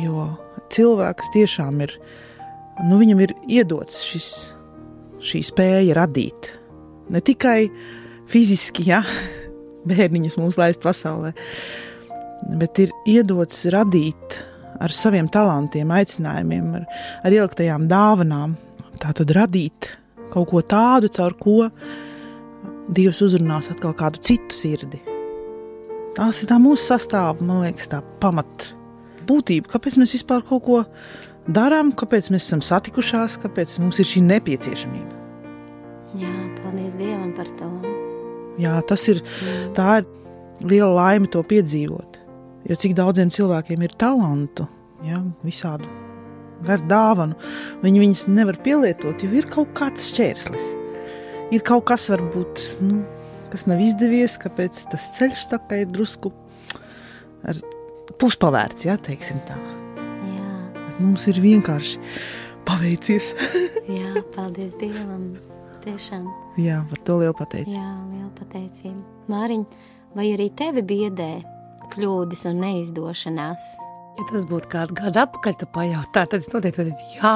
Jo 0.03 0.27
cilvēks 0.73 1.31
tiešām 1.35 1.81
ir, 1.85 1.93
nu, 2.87 2.99
viņam 2.99 3.23
ir 3.23 3.33
iedots 3.59 4.01
šis, 4.05 4.29
šī 5.23 5.43
spēja 5.47 5.95
radīt. 5.97 6.51
Ne 7.13 7.23
tikai 7.23 7.69
fiziski, 8.31 8.89
ja 8.91 9.03
bērniņus 9.89 10.37
mūs 10.39 10.59
laist 10.59 10.83
pasaulē, 10.83 11.33
bet 12.59 12.83
ir 12.83 12.93
iedots 13.07 13.65
radīt 13.73 14.41
ar 14.83 14.93
saviem 14.93 15.29
talantiem, 15.33 15.89
aicinājumiem, 15.93 16.73
ar, 16.81 16.85
ar 17.25 17.37
ieliktajām 17.39 17.87
dāvanām. 17.89 18.57
Tā 19.01 19.13
tad 19.17 19.31
radīt 19.37 19.93
kaut 20.33 20.51
ko 20.51 20.61
tādu, 20.65 21.11
caur 21.13 21.37
ko 21.39 21.71
Dievs 22.87 23.19
uzrunās 23.25 23.67
atkal 23.73 23.91
kādu 23.99 24.21
citu 24.23 24.55
sirdi. 24.55 25.01
Tās 26.17 26.41
ir 26.41 26.49
tā 26.49 26.57
mūsu 26.57 26.81
sastāvā, 26.81 27.35
man 27.45 27.61
liekas, 27.61 27.91
tā 27.91 27.99
pamat 28.21 28.71
būtība, 29.29 29.69
kāpēc 29.75 29.99
mēs 30.01 30.15
vispār 30.15 30.41
kaut 30.47 30.63
ko 30.65 30.79
darām, 31.45 31.91
kāpēc 31.93 32.31
mēs 32.33 32.47
esam 32.47 32.63
satikušās, 32.65 33.37
kāpēc 33.43 33.75
mums 33.83 33.99
ir 34.01 34.09
šī 34.09 34.23
nepieciešamība. 34.25 35.19
Jā, 36.17 36.33
paldies 36.61 36.95
Dievam 36.97 37.35
par 37.37 37.51
to. 37.59 37.69
Jā, 38.57 38.79
tas 38.89 39.03
ir, 39.11 39.21
tā 39.77 39.99
ir 40.01 40.07
liela 40.65 40.89
laime 40.95 41.29
to 41.29 41.43
piedzīvot. 41.45 42.17
Jo 42.67 42.79
cik 42.81 42.97
daudziem 42.97 43.29
cilvēkiem 43.31 43.85
ir 43.85 43.93
talantu, 44.01 44.65
ja, 45.05 45.21
visādu 45.45 45.85
garu 46.65 46.89
dāvanu, 46.89 47.37
viņi 47.83 48.01
viņus 48.01 48.25
nevar 48.33 48.57
pielietot, 48.65 49.21
jo 49.21 49.37
ir 49.37 49.45
kaut 49.53 49.69
kāds 49.77 50.09
šķērslis. 50.09 50.65
Ir 51.53 51.61
kaut 51.67 51.85
kas, 51.91 52.09
varbūt, 52.11 52.63
nu, 52.83 53.03
kas 53.51 53.65
nav 53.69 53.81
izdevies, 53.83 54.37
kāpēc 54.41 54.83
tas 54.91 55.09
ceļš 55.17 55.47
tā 55.53 55.59
kā 55.69 55.81
ir 55.83 55.91
drusku 55.91 56.31
ar 57.47 57.59
puspavērts, 58.21 58.87
ja 58.87 58.97
teiksim 59.01 59.41
tā. 59.47 59.57
Jā, 60.27 60.53
Bet 60.77 61.01
mums 61.03 61.27
ir 61.31 61.41
vienkārši 61.43 61.99
paveicies. 62.67 63.33
jā 63.99 64.23
paldies 64.35 64.75
Dievam. 64.81 65.35
Tiešām. 65.83 66.25
Jā, 66.59 66.81
par 66.89 67.03
to 67.07 67.19
lielu 67.21 67.35
pateicību. 67.37 67.77
Jā, 67.77 67.91
liela 68.11 68.31
pateicība. 68.35 69.03
Māriņ, 69.31 69.67
vai 70.17 70.25
arī 70.33 70.49
tevi 70.57 70.83
biedē 70.83 71.29
kļūdas 71.93 72.43
un 72.49 72.63
neizdošanās? 72.65 73.69
Ja 74.17 74.25
tas 74.31 74.47
būtu 74.49 74.71
kādu 74.71 74.95
gadu 74.97 75.21
atpakaļ, 75.21 75.55
tad 75.61 75.69
pajautā, 75.75 76.23
tad 76.25 76.39
es 76.41 76.49
noteikti 76.49 76.87
teicu, 76.87 77.09
jā, 77.19 77.33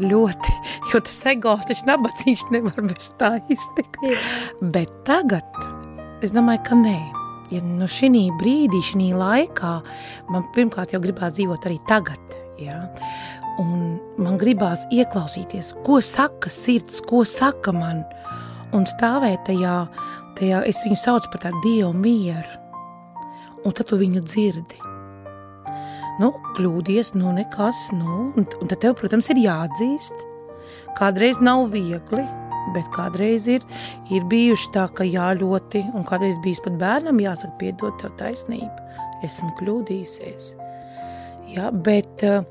ļoti, 0.00 0.54
jo 0.94 1.00
tas 1.04 1.18
ego, 1.28 1.52
taču 1.68 1.84
nabadzīgs 1.90 2.46
nevar 2.54 2.80
bez 2.86 3.10
tā 3.20 3.34
iztikt. 3.52 4.00
Bet 4.72 4.94
tagad 5.04 5.44
es 6.24 6.32
domāju, 6.32 6.64
ka 6.64 6.78
nē. 6.80 6.96
Ja 7.52 7.62
no 7.64 7.86
šī 7.88 8.26
brīdī, 8.40 8.80
šī 8.84 9.10
laikā, 9.16 9.74
man 10.32 10.48
pirmkārt 10.56 10.92
jau 10.92 11.00
gribās 11.00 11.36
dzīvot 11.36 11.68
arī 11.68 11.78
tagad. 11.88 12.36
Ja? 12.60 12.82
Un 13.60 13.96
man 14.20 14.36
gribās 14.40 14.84
ieklausīties, 14.92 15.74
ko 15.84 16.00
saka 16.04 16.52
sirds, 16.52 17.00
ko 17.04 17.24
saka 17.28 17.72
man. 17.72 18.04
Un 18.76 18.84
stāvēt 18.88 19.44
tajā, 19.48 19.78
tajā 20.40 20.60
es 20.68 20.82
viņu 20.84 21.00
saucu 21.00 21.32
par 21.32 21.46
tādu 21.46 21.64
dievu 21.64 21.94
mieru. 21.96 22.60
Un 23.64 23.72
tad 23.72 23.88
tu 23.88 24.00
viņu 24.00 24.24
dzirdi. 24.24 24.87
Nu, 26.18 26.32
kļūdies, 26.56 27.12
nu 27.14 27.30
nekas, 27.36 27.88
nu, 27.94 28.32
un, 28.34 28.42
un 28.42 28.70
tad 28.70 28.80
tev, 28.82 28.96
protams, 28.98 29.28
ir 29.30 29.38
jāatzīst. 29.44 30.24
Kādreiz 30.98 31.38
nav 31.38 31.68
viegli, 31.70 32.24
bet 32.74 32.88
kādreiz 32.96 33.46
ir, 33.50 33.62
ir 34.10 34.26
bijuši 34.26 34.72
tā, 34.74 34.88
ka 34.90 35.06
jā, 35.06 35.30
ļoti, 35.38 35.84
un 35.94 36.06
kādreiz 36.08 36.40
bijis 36.42 36.58
pat 36.64 36.74
bērnam 36.80 37.22
jāsaka, 37.22 37.54
piedod 37.60 37.94
tev 38.02 38.16
taisnību, 38.18 38.88
esmu 39.28 39.52
kļūdījusies. 39.60 40.50
Jā, 41.54 41.70
bet, 41.86 42.26
eh, 42.26 42.42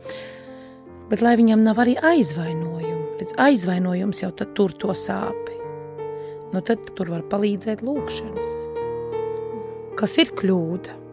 bet 1.11 1.21
lai 1.21 1.35
viņam 1.37 1.67
nav 1.67 1.83
arī 1.83 1.97
aizvainojumu, 1.99 3.19
redz, 3.19 3.35
aizvainojums 3.35 4.23
jau 4.23 4.31
tad 4.31 4.55
tur 4.55 4.71
to 4.71 4.95
sāpi. 4.95 5.59
Nu, 6.53 6.63
tad 6.63 6.87
tur 6.95 7.11
var 7.11 7.27
palīdzēt 7.27 7.83
lūkšanas. 7.83 8.53
Kas 9.99 10.17
ir 10.23 10.31
kļūda? 10.39 11.03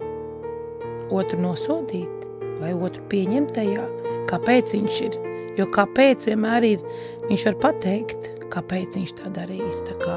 Otru 1.14 1.43
nosodīt 1.43 2.24
vai 2.64 2.72
otru 2.74 3.05
pieņemt 3.12 3.55
tajā, 3.57 3.85
kāpēc 4.31 4.74
viņš 4.77 5.00
ir. 5.07 5.18
Jo 5.59 5.68
kāpēc 5.70 6.27
vienmēr 6.27 6.66
ir, 6.66 6.87
viņš 7.29 7.44
var 7.50 7.59
pateikt, 7.68 8.31
kāpēc 8.50 8.98
viņš 8.98 9.12
tā 9.20 9.31
darījis. 9.37 9.85
Tā 9.87 9.98
kā, 10.00 10.16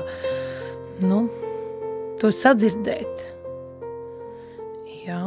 nu, 1.05 1.27
to 2.21 2.31
sadzirdēt. 2.33 3.25
Jā, 5.05 5.21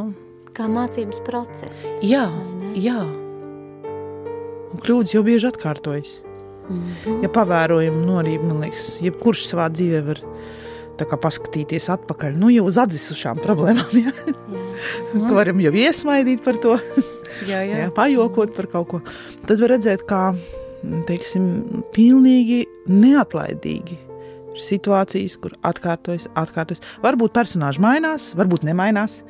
Kā 0.51 0.67
mācības 0.67 1.21
process. 1.23 1.85
jā, 2.03 2.25
jā. 2.75 2.99
Un 4.71 4.79
kļūdas 4.83 5.15
jau 5.15 5.23
bieži 5.23 5.47
atkārtojas. 5.49 6.17
Mhm. 6.69 7.21
Ja 7.23 7.29
pavērojam, 7.31 8.01
no 8.05 8.19
arī, 8.21 8.37
man 8.39 8.61
liekas, 8.63 8.99
jebkurš 9.03 9.47
savā 9.49 9.69
dzīvē 9.73 10.03
var 10.07 10.21
paskatīties 11.01 11.87
atpakaļ, 11.89 12.35
nu 12.37 12.51
jau 12.53 12.67
uz 12.69 12.77
atdzisušām 12.77 13.41
problēmām. 13.41 13.95
Ja? 13.97 14.11
Jā. 14.13 14.60
Ka 15.13 15.33
varam 15.35 15.61
jau 15.63 15.73
iesmaidīt 15.77 16.43
par 16.45 16.59
to, 16.61 16.77
jā, 17.47 17.61
jā. 17.63 17.77
ja? 17.85 17.89
pajokot 17.95 18.55
par 18.57 18.69
kaut 18.71 18.89
ko. 18.91 19.01
Tad 19.47 19.61
var 19.63 19.75
redzēt, 19.75 20.05
kā 20.09 20.31
teiksim, 21.07 21.45
pilnīgi 21.95 22.63
neatlaidīgi 22.89 23.99
ir 24.51 24.63
situācijas, 24.65 25.37
kur 25.41 25.55
atkārtojas, 25.67 26.27
atkārtojas. 26.37 26.83
Varbūt 27.03 27.35
personāži 27.35 27.83
mainās, 27.83 28.31
varbūt 28.37 28.65
nemainās, 28.67 29.21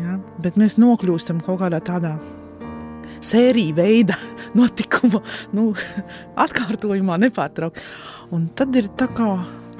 ja? 0.00 0.18
bet 0.42 0.58
mēs 0.60 0.78
nokļūstam 0.80 1.42
kaut 1.46 1.62
kādā 1.62 1.80
tādā 1.84 2.16
sērija 3.24 3.76
veida 3.78 4.18
notikuma, 4.58 5.22
nu, 5.56 5.70
atkārtojumā 6.44 7.18
nepārtraukti. 7.26 7.84
Un 8.34 8.50
tad 8.56 8.76
ir 8.76 8.90
tā 8.98 9.08
kā 9.12 9.30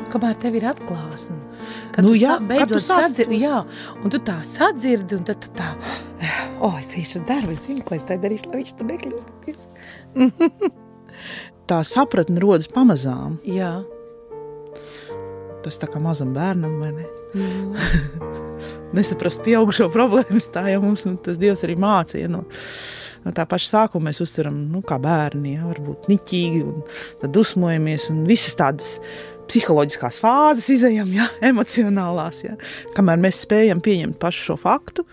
Kamēr 0.09 0.39
tev 0.41 0.55
ir 0.57 0.65
atklāsme, 0.71 1.37
Nu 1.99 2.13
tu 2.13 2.15
jā, 2.17 2.39
kad 2.39 2.47
beidzot 2.49 2.85
sadzirdi, 2.87 3.43
jā, 3.43 3.59
un 4.01 4.15
tu 4.15 4.21
tā 4.25 4.39
sadzirdi, 4.47 5.19
un 5.19 5.27
tad 5.29 5.43
tu 5.45 5.51
tā, 5.59 5.69
oh, 6.65 6.79
es 6.81 6.95
īšu 6.97 7.25
darbu, 7.29 7.53
es 7.53 7.67
zinu, 7.67 7.85
ko 7.85 7.99
es 7.99 8.07
tā 8.09 8.17
darīšu, 8.23 8.49
lai 8.49 8.63
viņš 8.63 8.73
tur 8.79 8.89
nekļūdīs. 8.89 9.69
tā 11.69 11.83
sapratne 11.85 12.41
rodas 12.41 12.71
pamazām. 12.73 13.37
Jā, 13.45 13.75
Tas 15.65 15.79
tā 15.81 15.89
kā 15.91 16.01
mazam 16.03 16.31
bērnam, 16.37 16.79
vai 16.81 16.93
ne? 16.97 17.07
Mhm. 17.37 18.29
Nesaprast 18.97 19.43
pieaugušo 19.45 19.91
problēmas, 19.93 20.47
tā 20.55 20.65
jau 20.73 20.81
mums 20.81 21.05
tas 21.25 21.37
Dievs 21.41 21.65
arī 21.67 21.75
mācīja. 21.81 22.31
No, 22.33 22.45
no 23.25 23.33
tā 23.37 23.45
paša 23.49 23.69
sākuma 23.75 24.09
mēs 24.09 24.23
uztveram, 24.25 24.57
nu, 24.73 24.81
kā 24.87 24.97
bērni, 25.03 25.59
ja, 25.59 25.67
varbūt 25.69 26.09
niķīgi, 26.09 26.63
un 26.65 26.79
tad 27.21 27.35
dusmojamies, 27.37 28.09
un 28.15 28.23
visas 28.29 28.57
tādas 28.57 28.95
psiholoģiskās 29.49 30.21
fāzes 30.23 30.69
izējām, 30.77 31.13
ja, 31.17 31.29
emocionālās, 31.51 32.43
ja, 32.45 32.57
kamēr 32.97 33.21
mēs 33.23 33.43
spējam 33.47 33.83
pieņemt 33.85 34.19
pašu 34.23 34.51
šo 34.51 34.59
faktu, 34.61 35.05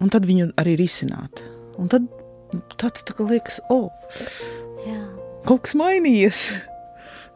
un 0.00 0.12
tad 0.12 0.26
viņu 0.28 0.50
arī 0.60 0.76
risināt. 0.80 1.42
Un 1.80 1.90
tad 1.92 2.08
tāds 2.80 3.04
tā 3.06 3.14
liekas, 3.24 3.60
o, 3.70 3.86
oh, 3.86 4.18
Jā. 4.86 5.00
kaut 5.48 5.66
kas 5.66 5.76
mainījies. 5.78 6.42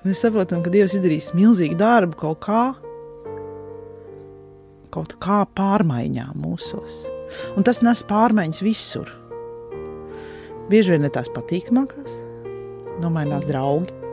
Mēs 0.04 0.20
saprotam, 0.20 0.60
ka 0.60 0.72
Dievs 0.72 0.98
izdarīs 0.98 1.30
milzīgu 1.36 1.78
darbu 1.80 2.18
kaut 2.20 2.42
kā, 2.44 2.62
kaut 4.92 5.16
kā 5.22 5.40
pārmaiņām 5.56 6.36
mūsos. 6.44 7.04
Un 7.56 7.64
tas 7.66 7.80
nes 7.82 8.04
pārmaiņas 8.06 8.62
visur. 8.62 9.08
Bieži 10.68 10.94
vien 10.94 11.04
ne 11.04 11.10
tās 11.12 11.30
patīkamākās, 11.32 12.20
nomainās 13.02 13.48
draugi. 13.48 14.03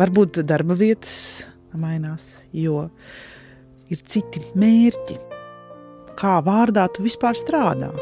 Varbūt 0.00 0.42
darba 0.48 0.76
vietas 0.78 1.46
mainās, 1.76 2.40
jo 2.52 2.88
ir 3.90 4.02
citi 4.06 4.42
mērķi. 4.58 5.18
Kā 6.20 6.38
vārdā 6.44 6.88
tu 6.92 7.04
vispār 7.06 7.38
strādā? 7.38 7.92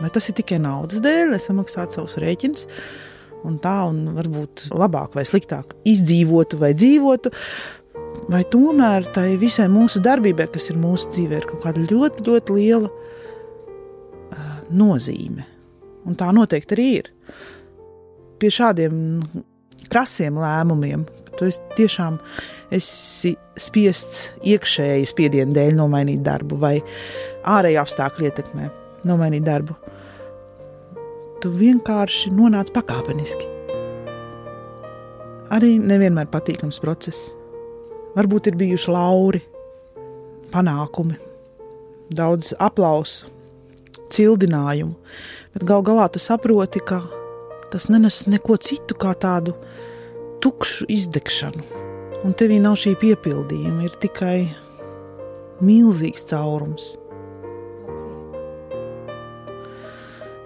Vai 0.00 0.08
tas 0.12 0.26
ir 0.30 0.38
tikai 0.38 0.58
naudas 0.62 1.02
dēļ, 1.04 1.34
lai 1.34 1.40
samaksātu 1.42 1.98
savus 2.00 2.18
rēķinus? 2.22 2.66
un 3.46 3.58
tā, 3.62 3.76
un 3.90 4.14
varbūt 4.16 4.68
labāk 4.76 5.16
vai 5.18 5.24
sliktāk 5.28 5.74
izdzīvotu 5.88 6.60
vai 6.60 6.72
dzīvotu. 6.76 7.32
Vai 8.30 8.42
tomēr 8.50 9.06
tai 9.14 9.34
visai 9.40 9.68
mūsu 9.72 10.02
darbībai, 10.04 10.48
kas 10.52 10.68
ir 10.72 10.78
mūsu 10.80 11.10
dzīvē, 11.14 11.40
ir 11.40 11.46
kaut 11.50 11.64
kāda 11.64 11.84
ļoti, 11.86 12.24
ļoti 12.26 12.56
liela 12.56 12.90
uh, 12.90 14.50
nozīme. 14.74 15.46
Un 16.08 16.18
tā 16.18 16.30
noteikti 16.34 16.76
arī 16.76 16.88
ir. 17.00 17.10
Pie 18.40 18.50
šādiem 18.54 18.94
krasiem 19.88 20.38
lēmumiem, 20.40 21.06
tu 21.38 21.48
tiešām 21.78 22.18
esi 22.74 23.32
spiests 23.60 24.28
iekšēji 24.46 25.08
spiedienu 25.10 25.56
dēļ 25.56 25.78
nomainīt 25.78 26.20
darbu, 26.26 26.60
vai 26.60 26.76
ārēji 27.48 27.80
apstākļi 27.80 28.30
ietekmē 28.30 28.68
nomainīt 29.08 29.46
darbu 29.46 29.78
tu 31.40 31.50
vienkārši 31.56 32.32
nonāc 32.36 32.70
pakāpeniski. 32.74 33.46
Arī 35.50 35.74
nevienmēr 35.82 36.28
patīkams 36.30 36.78
process. 36.82 37.30
Varbūt 38.14 38.50
ir 38.50 38.58
bijuši 38.60 38.92
lauri, 38.92 39.40
panākumi, 40.52 41.16
daudz 42.14 42.52
aplausu, 42.58 43.30
cildinājumu, 44.10 44.96
bet 45.54 45.66
gal 45.66 45.84
galā 45.86 46.08
tu 46.12 46.22
saproti, 46.22 46.82
ka 46.82 47.00
tas 47.72 47.88
nenes 47.90 48.24
neko 48.30 48.56
citu 48.62 48.96
kā 48.98 49.14
tādu 49.18 49.54
tukšu 50.42 50.88
izdegšanu. 50.90 51.64
Un 52.26 52.34
tevī 52.36 52.58
nav 52.60 52.76
šī 52.80 52.96
piepildījuma, 53.00 53.86
ir 53.86 53.94
tikai 54.02 54.36
milzīgs 55.64 56.26
caurums. 56.28 56.94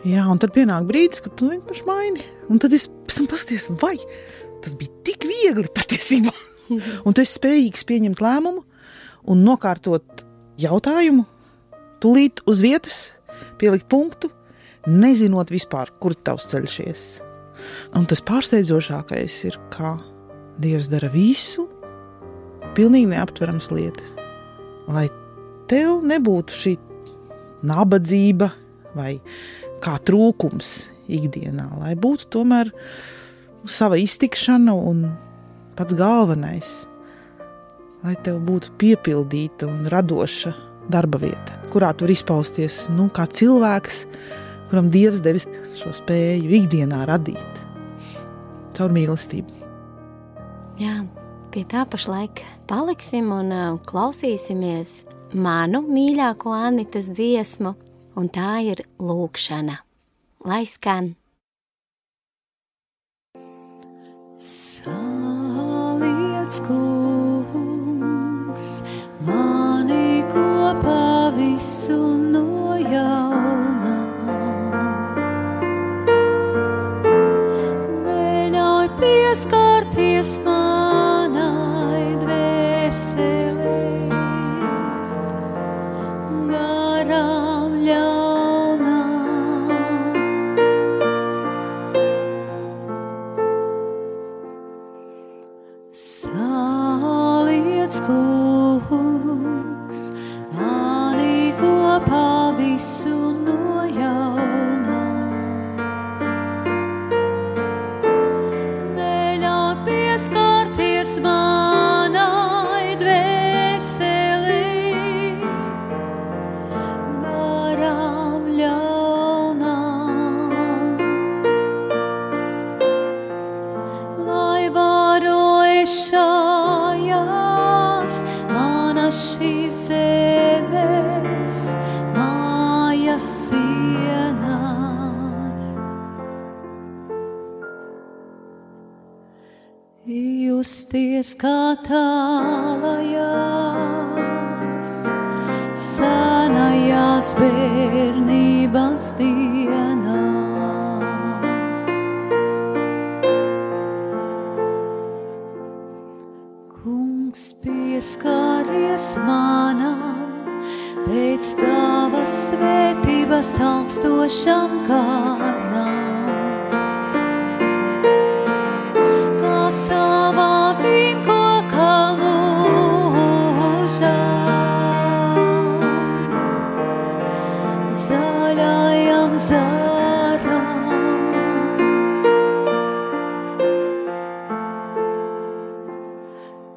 Jā, 0.04 0.26
un 0.28 0.38
tad 0.38 0.52
pienāk 0.54 0.84
brīdis, 0.86 1.22
kad 1.24 1.32
tu 1.38 1.48
vienkārši 1.48 1.86
maini. 1.88 2.24
Un 2.52 2.60
tad 2.60 2.74
es 2.76 2.90
paskaties, 3.08 3.70
vai 3.80 3.96
tas 4.64 4.76
bija 4.76 4.92
tik 5.06 5.24
viegli 5.28 5.70
patiesībā. 5.72 6.34
un 7.06 7.16
tu 7.16 7.24
esi 7.24 7.38
spējīgs 7.38 7.86
pieņemt 7.88 8.20
lēmumu 8.24 8.64
un 9.32 9.44
nokārtot 9.46 10.24
jautājumu 10.60 11.24
tūlīt 12.04 12.42
uz 12.50 12.60
vietas, 12.64 12.98
pie 13.56 13.70
pielikt 13.70 13.88
punktu, 13.88 14.28
nezinot 14.90 15.52
vispār, 15.52 15.92
kur 16.00 16.14
tavs 16.14 16.48
ceļš 16.52 16.78
ies. 16.84 17.04
Un 17.96 18.06
tas 18.10 18.22
pārsteidzošākais 18.24 19.38
ir, 19.48 19.58
ka 19.72 19.96
Dievs 20.60 20.86
dara 20.86 21.08
visu, 21.10 21.66
pilnīgi 22.76 23.10
neaptverams 23.10 23.70
lietas. 23.74 24.12
Lai 24.86 25.08
tev 25.70 26.04
nebūtu 26.06 26.54
šī 26.54 26.74
nabadzība 27.66 28.50
vai 28.94 29.16
kā 29.82 29.96
trūkums 30.06 30.74
ikdienā, 31.10 31.68
lai 31.80 31.94
būtu 31.98 32.28
tomēr 32.32 32.70
sava 33.68 33.98
iztikšana 34.00 34.74
un 34.76 35.06
pats 35.76 35.96
galvenais, 35.98 36.70
lai 38.04 38.14
tev 38.24 38.40
būtu 38.46 38.74
piepildīta 38.80 39.68
un 39.68 39.88
radoša 39.92 40.54
darba 40.92 41.18
vieta, 41.22 41.58
kurā 41.72 41.90
tur 41.96 42.12
izpausties 42.12 42.84
nu, 42.92 43.08
kā 43.12 43.26
cilvēks, 43.26 44.04
kuram 44.74 44.90
Dievs 44.90 45.20
devis 45.22 45.44
šo 45.78 45.92
spēju 45.94 46.50
ikdienā 46.58 47.04
radīt 47.06 47.60
caur 48.74 48.90
mīlestību. 48.90 49.46
Jā, 50.82 51.06
pie 51.54 51.62
tā 51.70 51.86
pašlaik 51.86 52.42
paliksim 52.66 53.30
un 53.30 53.54
uh, 53.54 53.78
klausīsimies 53.86 55.06
manu 55.30 55.78
mīļāko 55.86 56.50
Anitas 56.58 57.06
dziesmu, 57.14 57.70
un 58.18 58.26
tā 58.34 58.66
ir 58.66 58.82
lūkšana. 58.98 59.78
Lai 60.42 60.66
skan! 60.66 61.14
Saliec, 64.42 64.90
kungs, 66.66 68.02
mani 69.22 70.26
kopā 70.34 71.30
visu 71.38 72.18
no 72.34 72.74
Saliec, 95.94 97.94
kungs, 98.88 100.00
mani 100.56 101.52
kopā 101.60 102.26
visu 102.58 103.13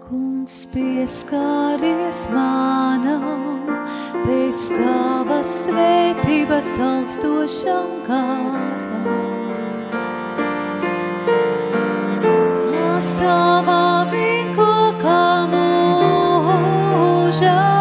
Kungs 0.08 0.62
pieskaries 0.72 2.22
manam, 2.32 3.67
pēc 4.24 4.70
tavas 4.72 5.52
svētības 5.65 6.70
augstošam 6.80 7.91
kāram. 8.08 9.20
Kā 12.24 12.93
savā 13.04 14.08
vīnkokā 14.13 15.24
mūžā, 15.52 15.67
zaļajam 17.43 17.77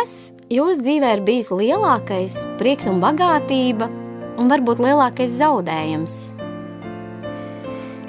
kas 0.00 0.32
jūsu 0.48 0.80
dzīvē 0.80 1.08
ir 1.16 1.20
bijis 1.26 1.50
lielākais 1.52 2.38
prieks 2.60 2.86
un 2.88 3.02
bagātība, 3.02 3.90
un 4.40 4.48
varbūt 4.48 4.80
lielākais 4.80 5.34
zaudējums? 5.36 6.14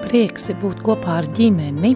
Prieks 0.06 0.48
ir 0.54 0.60
būt 0.62 0.86
kopā 0.88 1.18
ar 1.20 1.28
ģimeni. 1.36 1.92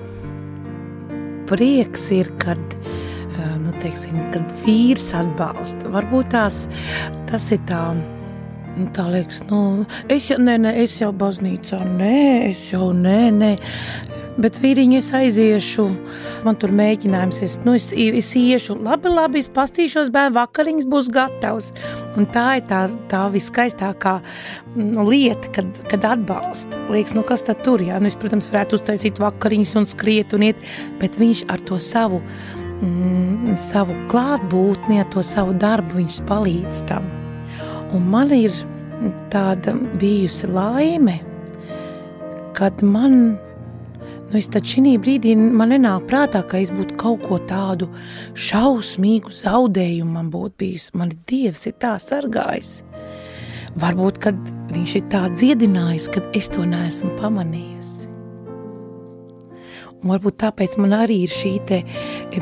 Prieks 1.47 2.09
ir, 2.11 2.27
kad, 2.43 2.59
eh, 2.81 3.55
nu, 3.61 3.71
teiksim, 3.79 4.19
kad 4.35 4.43
vīrs 4.65 5.13
atbalsta. 5.15 5.87
Varbūt 5.95 6.33
tās, 6.33 6.65
tas 7.31 7.47
ir 7.55 7.63
tā, 7.69 7.83
tā 8.95 9.05
liekas, 9.11 9.41
nu, 9.49 9.85
es 10.11 10.29
jau, 10.31 10.39
nē, 10.41 10.57
nē, 10.65 10.75
es 10.83 10.97
jau 10.99 11.13
baznīcā, 11.15 11.79
nē, 11.95 12.17
es 12.51 12.67
jau, 12.73 12.91
nē, 12.95 13.21
nē. 13.35 13.55
Bet 14.35 14.57
vīriņi 14.59 14.97
es 14.99 15.13
aiziešu, 15.15 15.85
man 16.43 16.57
tur 16.59 16.73
mēģinājums, 16.75 17.37
es, 17.45 17.53
nu, 17.63 17.71
es, 17.77 17.87
es 17.95 18.33
iešu, 18.35 18.75
labi, 18.83 19.07
labi, 19.07 19.39
es 19.39 19.47
pastīšos, 19.55 20.11
bērnu 20.11 20.35
vakariņas 20.35 20.89
būs 20.91 21.07
gatavs. 21.15 21.71
Un 22.19 22.27
tā 22.35 22.57
ir 22.59 22.67
tā, 22.67 22.81
tā 23.11 23.23
viskaistākā 23.31 24.17
nu, 24.75 25.07
lieta, 25.07 25.53
kad, 25.55 25.71
kad 25.87 26.11
atbalsta. 26.11 26.83
Liekas, 26.91 27.15
nu 27.15 27.23
kas 27.27 27.47
tad 27.47 27.63
tur, 27.63 27.79
jā, 27.79 28.01
nu 28.03 28.11
es, 28.11 28.19
protams, 28.19 28.51
varētu 28.51 28.81
uztaisīt 28.81 29.23
vakariņas 29.23 29.75
un 29.79 29.91
skriet 29.95 30.35
un 30.35 30.49
iet, 30.51 30.63
bet 30.99 31.15
viņš 31.21 31.47
ar 31.55 31.63
to 31.71 31.79
savu, 31.79 32.19
mm, 32.83 33.55
savu 33.69 33.95
klātbūtni, 34.11 34.99
ar 34.99 35.13
to 35.15 35.23
savu 35.23 35.55
darbu, 35.63 36.01
viņš 36.03 36.25
palīdz 36.27 36.89
tam. 36.91 37.14
Un 37.95 38.09
man 38.11 38.31
ir 38.35 38.53
tāda 39.33 39.75
bijusi 39.99 40.49
laime, 40.51 41.19
kad 42.55 42.83
man 42.83 43.37
Nu, 44.25 44.39
es 44.39 44.47
taču 44.49 44.81
šī 44.81 44.95
brīdī 44.99 45.35
man 45.37 45.69
nenāk 45.69 46.07
prātā, 46.09 46.41
ka 46.49 46.57
es 46.57 46.71
būtu 46.73 46.95
kaut 46.97 47.21
ko 47.29 47.37
tādu 47.45 47.85
šausmīgu 48.33 49.29
zaudējumu 49.31 50.15
man 50.17 50.31
būtu 50.33 50.57
bijis. 50.63 50.87
Man 50.97 51.13
Dievs 51.29 51.67
ir 51.69 51.75
tā 51.79 51.93
sargājis. 52.01 52.79
Varbūt, 53.79 54.19
kad 54.25 54.39
viņš 54.73 54.95
ir 54.97 55.05
tā 55.13 55.27
dziedinājis, 55.35 56.09
kad 56.15 56.35
es 56.35 56.49
to 56.49 56.65
neesmu 56.65 57.13
pamanījusi. 57.21 57.94
Varbūt 60.05 60.37
tāpēc 60.43 60.75
man 60.77 60.93
arī 60.93 61.23
ir 61.25 61.31
šī 61.33 61.51
te, 61.65 61.81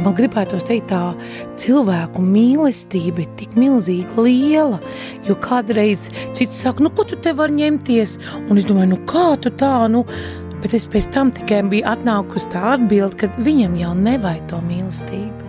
man 0.04 0.16
gribētos 0.18 0.66
teikt, 0.68 0.92
tā 0.92 1.14
cilvēku 1.62 2.24
mīlestība 2.26 3.24
ir 3.24 3.30
tik 3.40 3.56
milzīga 3.60 4.26
liela, 4.26 4.82
jo 5.24 5.38
kādreiz 5.40 6.10
cits 6.36 6.60
saka, 6.66 6.84
nu, 6.84 6.92
ko 6.92 7.08
tu 7.08 7.20
te 7.24 7.32
var 7.38 7.54
ņemties? 7.56 8.18
Un 8.50 8.60
es 8.60 8.68
domāju, 8.68 8.96
nu, 8.98 9.00
kā 9.08 9.34
tu 9.40 9.54
tā, 9.56 9.76
nu, 9.92 10.04
Bet 10.64 10.72
es 10.78 10.86
pēc 10.88 11.10
tam 11.12 11.28
tikai 11.36 11.58
biju 11.68 11.84
atnākusi 11.92 12.48
tā 12.54 12.62
atbilde, 12.78 13.18
ka 13.20 13.44
viņam 13.44 13.76
jau 13.82 13.92
nevajag 14.00 14.46
to 14.48 14.64
mīlestību. 14.64 15.43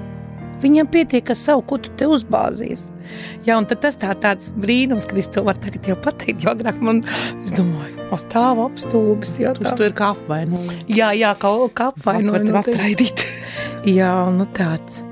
Viņam 0.64 0.88
pietiek 0.92 1.30
ar 1.30 1.38
savu, 1.38 1.64
ko 1.68 1.78
tu 1.82 1.92
te 1.98 2.08
uzbāzies. 2.08 2.86
Jā, 3.44 3.58
un 3.60 3.68
tas 3.68 3.98
tā, 4.00 4.14
tāds 4.16 4.50
brīnums, 4.56 5.06
ka 5.08 5.18
es 5.20 5.28
to 5.32 5.44
varu 5.44 5.60
tagad 5.66 5.90
jau 5.92 5.96
pateikt, 6.06 6.44
jo 6.44 6.54
agrāk 6.54 6.80
man, 6.84 7.02
o 8.08 8.20
stāv 8.20 8.62
apstulbis. 8.64 9.36
Jā, 9.42 9.54
tā. 9.58 9.74
Tu 9.76 9.88
ir 9.88 9.96
kā 9.96 10.14
apvainojums. 10.14 10.86
Jā, 10.88 11.12
jā, 11.18 11.34
kā, 11.40 11.52
kā 11.76 11.90
apvainojums. 11.92 12.34
var 12.34 12.46
tev 12.48 12.60
atraidīt. 12.62 13.26
jā, 13.98 14.12
nu 14.32 14.48
tāds. 14.56 15.02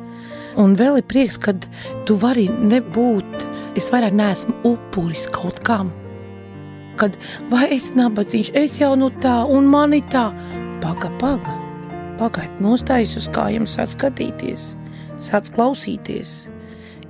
Un 0.61 0.77
vēl 0.77 1.01
ir 1.01 1.09
prieks, 1.09 1.41
kad 1.41 1.69
tu 2.09 2.17
vari 2.21 2.49
nebūt, 2.49 3.49
es 3.77 3.93
vairāk 3.93 4.17
neesmu 4.17 4.59
upuris 4.75 5.29
kaut 5.33 5.61
kam 5.69 5.93
kad 7.03 7.17
vai 7.51 7.67
es 7.75 7.91
nabadzīgs, 7.97 8.53
es 8.59 8.79
jau 8.81 8.95
nu 8.99 9.11
tā, 9.23 9.43
un 9.49 9.69
mani 9.71 10.03
tā. 10.13 10.29
Paga, 10.83 11.11
paga, 11.21 11.55
pagaid, 12.19 12.59
nostājas 12.63 13.17
uz 13.21 13.29
kājām, 13.35 13.69
sāc 13.71 13.95
skatīties, 13.95 14.73
sāc 15.23 15.51
klausīties. 15.55 16.51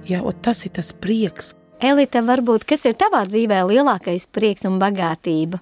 Jā, 0.09 0.23
tas 0.43 0.65
ir 0.67 0.75
tas 0.77 0.93
prieks. 0.93 1.53
Elita, 1.83 2.23
varbūt 2.23 2.67
kas 2.69 2.87
ir 2.87 2.95
tavā 2.99 3.25
dzīvē 3.27 3.63
lielākais 3.71 4.29
prieks 4.31 4.67
un 4.69 4.79
bagātība? 4.83 5.59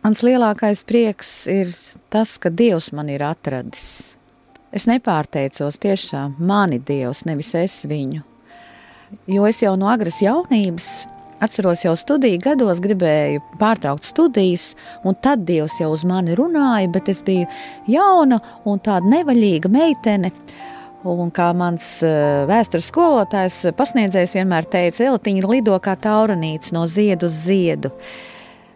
Mans 0.00 0.22
lielākais 0.24 0.80
prieks 0.88 1.30
ir 1.52 1.74
tas, 2.08 2.38
ka 2.40 2.48
Dievs 2.48 2.88
man 2.96 3.12
ir 3.12 3.24
atradis. 3.26 4.16
Es 4.72 4.86
nepārteicos 4.88 5.80
tiešām 5.82 6.38
mani 6.38 6.78
Dievs, 6.80 7.26
nevis 7.28 7.52
es 7.58 7.82
viņu. 7.90 8.22
Jo 9.28 9.48
es 9.50 9.60
jau 9.60 9.74
no 9.76 9.90
agras 9.90 10.22
jaunības 10.22 10.92
Atceros, 11.40 11.80
jau 11.86 11.94
studiju 11.96 12.36
gados 12.44 12.82
gribēju 12.84 13.40
pārtraukt 13.56 14.04
studijas, 14.04 14.74
un 15.08 15.14
tad 15.24 15.46
Dievs 15.48 15.78
jau 15.80 15.88
uz 15.94 16.02
mani 16.04 16.34
runāja, 16.36 16.90
bet 16.92 17.08
es 17.08 17.22
biju 17.24 17.46
jauna 17.88 18.42
un 18.68 18.82
tāda 18.84 19.08
nevaļīga 19.08 19.70
meitene. 19.72 20.34
Un 21.08 21.30
kā 21.32 21.46
mans 21.56 21.84
uh, 22.04 22.44
vēstures 22.50 22.90
skolotājs, 22.90 23.62
pasniedzējs 23.76 24.34
vienmēr 24.36 24.66
teica, 24.68 25.06
Eltiņa 25.08 25.48
lido 25.48 25.78
kā 25.80 25.94
tauranīts 25.96 26.74
no 26.76 26.84
ziedu 26.84 27.30
uz 27.30 27.38
ziedu. 27.46 27.88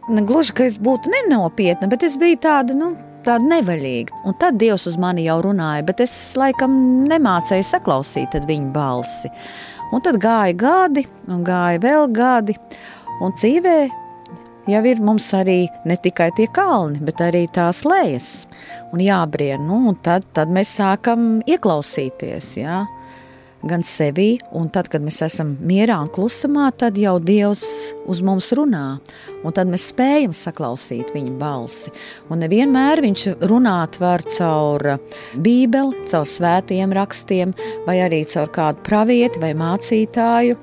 Gluži, 0.08 0.54
ka 0.56 0.64
es 0.64 0.78
būtu 0.80 1.12
nenopietna, 1.12 1.88
bet 1.88 2.04
es 2.04 2.16
biju 2.20 2.38
tāda, 2.40 2.76
nu, 2.76 2.94
tāda 3.24 3.44
nevaļīga. 3.44 4.22
Un 4.24 4.36
tad 4.40 4.56
Dievs 4.60 4.86
uz 4.88 4.96
mani 5.00 5.26
jau 5.26 5.38
runāja, 5.44 5.84
bet 5.84 6.00
es 6.04 6.14
laikam 6.40 7.04
nemācēju 7.08 7.66
saklausīt 7.68 8.36
viņa 8.48 8.72
balsi. 8.72 9.32
Un 9.92 10.04
tad 10.04 10.16
gāja 10.20 10.56
gadi, 10.56 11.04
un 11.28 11.44
gāja 11.44 11.80
vēl 11.84 12.08
gadi, 12.12 12.56
un 13.20 13.36
dzīvē 13.36 14.03
jau 14.70 14.82
ir 14.88 15.00
mums 15.04 15.28
arī 15.36 15.64
ne 15.88 15.96
tikai 16.00 16.30
tie 16.36 16.48
kalni, 16.52 17.00
bet 17.04 17.22
arī 17.24 17.46
tās 17.52 17.84
lejas 17.88 18.44
un 18.92 19.02
jābrien. 19.04 19.64
Nu, 19.66 19.82
un 19.90 19.98
tad, 20.02 20.26
tad 20.36 20.52
mēs 20.52 20.76
sākam 20.78 21.42
ieklausīties. 21.48 22.56
Jā. 22.62 22.84
Gan 23.64 23.80
sevi, 23.80 24.34
un 24.52 24.66
tad, 24.68 24.90
kad 24.92 25.00
mēs 25.00 25.22
esam 25.24 25.54
mierā 25.64 25.96
un 26.04 26.10
klusumā, 26.12 26.66
tad 26.76 26.98
jau 27.00 27.14
Dievs 27.16 27.62
uz 28.12 28.20
mums 28.20 28.50
runā, 28.52 28.98
un 29.40 29.54
tad 29.56 29.70
mēs 29.72 29.86
spējam 29.88 30.34
saklausīt 30.36 31.14
viņa 31.14 31.32
balsi. 31.40 31.92
Un 32.28 32.44
nevienmēr 32.44 33.00
viņš 33.00 33.24
runāt 33.48 33.96
var 34.04 34.20
caur 34.36 34.84
Bībeli, 35.40 36.04
caur 36.12 36.28
svētiem 36.28 36.92
rakstiem, 36.92 37.56
vai 37.88 38.02
arī 38.04 38.20
caur 38.28 38.52
kādu 38.52 38.84
pravieti 38.84 39.40
vai 39.40 39.54
mācītāju, 39.56 40.60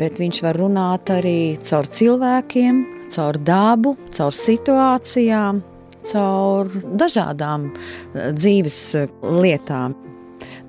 bet 0.00 0.16
viņš 0.16 0.44
var 0.48 0.56
runāt 0.64 1.12
arī 1.12 1.38
caur 1.68 1.84
cilvēkiem, 1.84 2.84
caur 3.12 3.38
dabu, 3.38 3.96
caur 4.16 4.34
situācijām, 4.34 5.62
caur 6.06 6.70
dažādām 6.98 7.70
dzīves 8.14 8.80
lietām. 9.22 9.96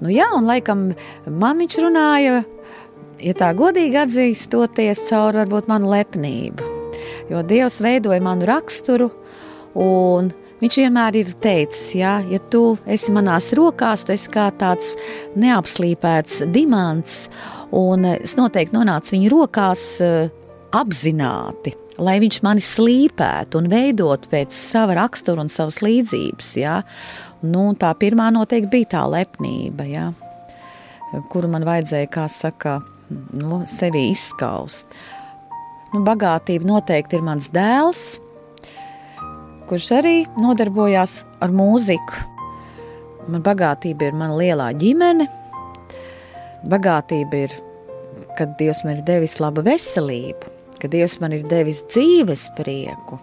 Nu, 0.02 0.12
jā, 0.14 0.28
un 0.38 0.46
laikam 0.46 0.92
man 1.26 1.62
viņš 1.62 1.78
runāja, 1.82 2.42
ja 3.24 3.38
tā 3.38 3.52
godīgi 3.58 3.98
atzīstoties, 4.04 5.08
caur 5.10 5.40
varbūt 5.42 5.70
manu 5.72 5.90
lepnību. 5.94 6.74
Jo 7.32 7.42
Dievs 7.44 7.80
veidoja 7.84 8.22
manu 8.24 8.48
raksturu, 8.48 9.10
un 9.78 10.30
viņš 10.62 10.78
vienmēr 10.84 11.18
ir 11.20 11.34
teicis, 11.44 11.90
ja, 11.98 12.18
ja 12.30 12.40
tu 12.54 12.78
esi 12.86 13.14
manās 13.16 13.50
rokās, 13.58 14.06
tu 14.06 14.14
esi 14.16 14.32
kā 14.34 14.48
tāds 14.58 14.94
neapslīpēts 15.38 16.46
dimants, 16.54 17.26
un 17.76 18.08
es 18.14 18.38
noteikti 18.40 18.78
nonācu 18.78 19.18
viņa 19.18 19.34
rokās 19.34 19.90
eh, 20.06 20.32
apzināti 20.78 21.76
lai 21.98 22.18
viņš 22.22 22.42
mani 22.46 22.64
slīpētu 22.64 23.62
un 23.62 23.70
veidotu 23.72 24.30
pēc 24.32 24.54
sava 24.54 24.98
rakstura 25.00 25.44
un 25.44 25.52
savas 25.52 25.82
līdzības. 25.86 26.54
Ja? 26.62 26.82
Nu, 27.42 27.72
tā 27.80 27.92
pirmā 27.98 28.30
noteikti 28.34 28.74
bija 28.78 28.94
tā 28.98 29.04
lepnība, 29.12 29.88
ja? 29.90 30.12
kuru 31.32 31.50
man 31.52 31.66
vajadzēja, 31.68 32.10
kā 32.12 32.26
saka, 32.32 32.80
nu, 33.10 33.62
sevi 33.70 34.10
izskaust. 34.12 34.92
Nu, 35.94 36.02
bagātība 36.06 36.68
noteikti 36.68 37.18
ir 37.18 37.24
mans 37.24 37.48
dēls, 37.54 38.18
kurš 39.70 39.92
arī 39.98 40.18
nodarbojās 40.42 41.22
ar 41.44 41.54
mūziku. 41.56 42.26
Man 43.32 43.44
bagātība 43.44 44.08
ir 44.08 44.20
mana 44.20 44.36
lielā 44.40 44.68
ģimene. 44.80 45.28
Bagātība 46.68 47.42
ir, 47.48 47.56
kad 48.38 48.56
Dievs 48.60 48.84
man 48.86 48.98
ir 48.98 49.04
devis 49.08 49.38
labu 49.44 49.64
veselību, 49.66 50.57
kad 50.82 50.94
Dievs 50.94 51.18
man 51.24 51.36
ir 51.36 51.48
devis 51.50 51.84
dzīves 51.90 52.50
prieku, 52.58 53.20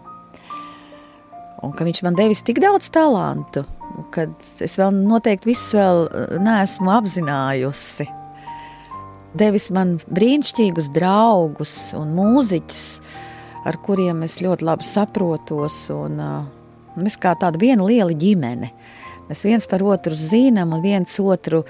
un 1.64 1.72
ka 1.72 1.86
Viņš 1.86 2.02
man 2.04 2.18
devis 2.18 2.42
tik 2.44 2.60
daudz 2.62 2.90
talantu, 2.92 3.64
kad 4.14 4.32
es 4.64 4.76
vēl 4.80 4.94
noteikti 4.94 5.52
visu 5.52 5.78
vēl 5.78 6.02
eh, 6.06 6.34
neesmu 6.42 6.92
apzinājusi. 6.94 8.08
Devis 9.34 9.70
man 9.74 9.96
brīnišķīgus 10.06 10.92
draugus 10.94 11.74
un 11.98 12.12
mūziķus, 12.14 12.84
ar 13.66 13.78
kuriem 13.82 14.22
es 14.26 14.38
ļoti 14.44 14.66
labi 14.66 14.86
saprotos. 14.86 15.78
Un, 15.90 16.20
uh, 16.22 17.00
mēs 17.00 17.18
kā 17.18 17.32
tāda 17.40 17.58
viena 17.58 17.82
liela 17.82 18.14
ģimene. 18.14 18.70
Mēs 19.26 19.42
viens 19.46 19.66
par 19.66 19.82
otru 19.82 20.14
zinām, 20.14 20.76
un 20.76 20.84
viens 20.84 21.16
otru 21.18 21.64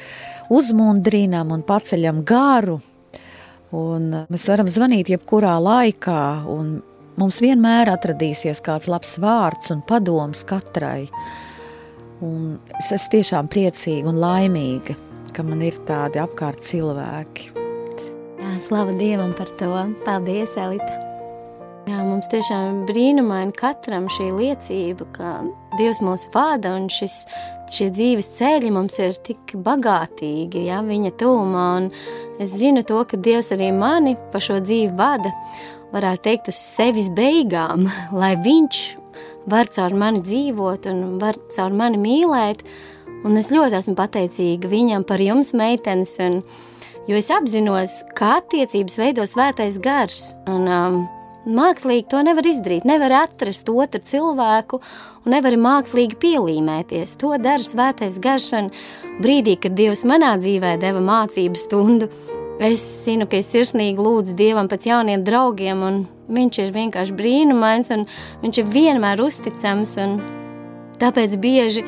uzmundrinām 0.53 1.55
un 1.55 1.63
paceļam 1.65 2.21
garu. 2.27 2.81
Un 3.75 4.11
mēs 4.31 4.45
varam 4.47 4.69
zvanīt 4.71 5.11
jebkurā 5.11 5.57
laikā, 5.63 6.23
un 6.51 6.77
mums 7.19 7.41
vienmēr 7.43 7.91
atradīsies 7.95 8.63
kāds 8.65 8.87
labs 8.91 9.17
vārds 9.23 9.73
un 9.75 9.83
padoms 9.87 10.45
katrai. 10.47 11.09
Un 12.25 12.59
es 12.79 12.93
esmu 12.95 13.17
tiešām 13.17 13.51
priecīga 13.51 14.13
un 14.13 14.21
laimīga, 14.23 14.95
ka 15.35 15.43
man 15.47 15.65
ir 15.67 15.81
tādi 15.89 16.23
apkārt 16.23 16.63
cilvēki. 16.63 17.51
Jā, 18.39 18.53
slava 18.63 18.95
Dievam 19.01 19.35
par 19.35 19.51
to. 19.59 19.73
Paldies, 20.07 20.55
Elita! 20.61 21.05
Jā, 21.85 21.99
mums 22.01 22.31
tiešām 22.33 22.79
ir 22.79 22.87
brīnumaini 22.89 23.53
katram 23.59 24.07
šī 24.09 24.31
liecība, 24.33 25.05
ka 25.13 25.33
Dievs 25.77 25.99
mūs 26.01 26.23
vada 26.33 26.71
un 26.79 26.87
šis, 26.89 27.27
šie 27.75 27.91
dzīves 27.93 28.31
ceļi 28.39 28.71
mums 28.73 28.97
ir 29.03 29.13
tik 29.27 29.53
bagātīgi, 29.67 30.63
ja 30.71 30.79
viņa 30.87 31.13
tūmā. 31.21 31.67
Es 32.43 32.57
zinu 32.59 32.83
to, 32.83 32.99
ka 33.07 33.19
Dievs 33.21 33.53
arī 33.55 33.71
mani 33.75 34.17
pa 34.33 34.41
šo 34.43 34.59
dzīvi 34.65 34.91
vada, 34.99 35.31
varētu 35.95 36.25
teikt, 36.27 36.51
uz 36.51 36.59
sevis 36.59 37.11
beigām, 37.15 37.87
lai 38.21 38.35
viņš 38.43 38.81
var 39.51 39.71
caur 39.71 39.95
mani 39.95 40.23
dzīvot 40.25 40.89
un 40.91 41.05
var 41.23 41.39
caur 41.55 41.75
mani 41.77 42.01
mīlēt. 42.01 42.65
Un 43.25 43.39
es 43.41 43.49
ļoti 43.53 43.79
esmu 43.79 43.95
pateicīga 43.97 44.69
viņam 44.69 45.05
par 45.09 45.23
jums, 45.23 45.55
meitenes, 45.57 46.17
un, 46.21 46.43
jo 47.09 47.17
es 47.17 47.31
apzinos, 47.33 48.03
kā 48.19 48.39
attiecības 48.43 48.99
veido 49.01 49.25
svētais 49.29 49.79
gars. 49.81 50.35
Un, 50.51 50.67
um, 50.69 50.99
Mākslīgi 51.45 52.07
to 52.09 52.23
nevar 52.25 52.47
izdarīt. 52.49 52.87
Nevar 52.89 53.13
atrast 53.19 53.69
otru 53.69 54.01
cilvēku 54.01 54.79
un 55.25 55.35
nevar 55.35 55.57
mākslīgi 55.61 56.17
pielīmēties. 56.23 57.19
To 57.21 57.35
dara 57.41 57.65
svētais 57.65 58.17
gars. 58.23 58.49
Un 58.57 58.71
brīdī, 59.21 59.59
kad 59.61 59.77
Dievs 59.77 60.07
manā 60.09 60.35
dzīvē 60.41 60.79
deva 60.81 61.03
mācību 61.05 61.61
stundu, 61.61 62.09
es 62.65 62.81
zinu, 63.05 63.29
ka 63.29 63.41
es 63.43 63.51
sirsnīgi 63.53 64.01
lūdzu 64.01 64.37
Dievam 64.39 64.71
pēc 64.73 64.89
jauniem 64.89 65.27
draugiem, 65.27 65.85
un 65.85 66.01
viņš 66.33 66.63
ir 66.65 66.73
vienkārši 66.79 67.19
brīnumains, 67.19 67.93
un 67.93 68.07
viņš 68.41 68.63
ir 68.63 68.73
vienmēr 68.73 69.21
uzticams. 69.27 69.99
Tāpēc 71.03 71.37
bieži 71.43 71.85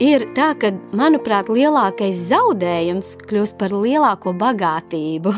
ir 0.00 0.24
tā, 0.36 0.52
ka, 0.58 0.70
manuprāt, 0.96 1.50
lielākais 1.52 2.16
zaudējums 2.30 3.16
kļūst 3.28 3.58
par 3.60 3.74
lielāko 3.74 4.32
bagātību, 4.38 5.32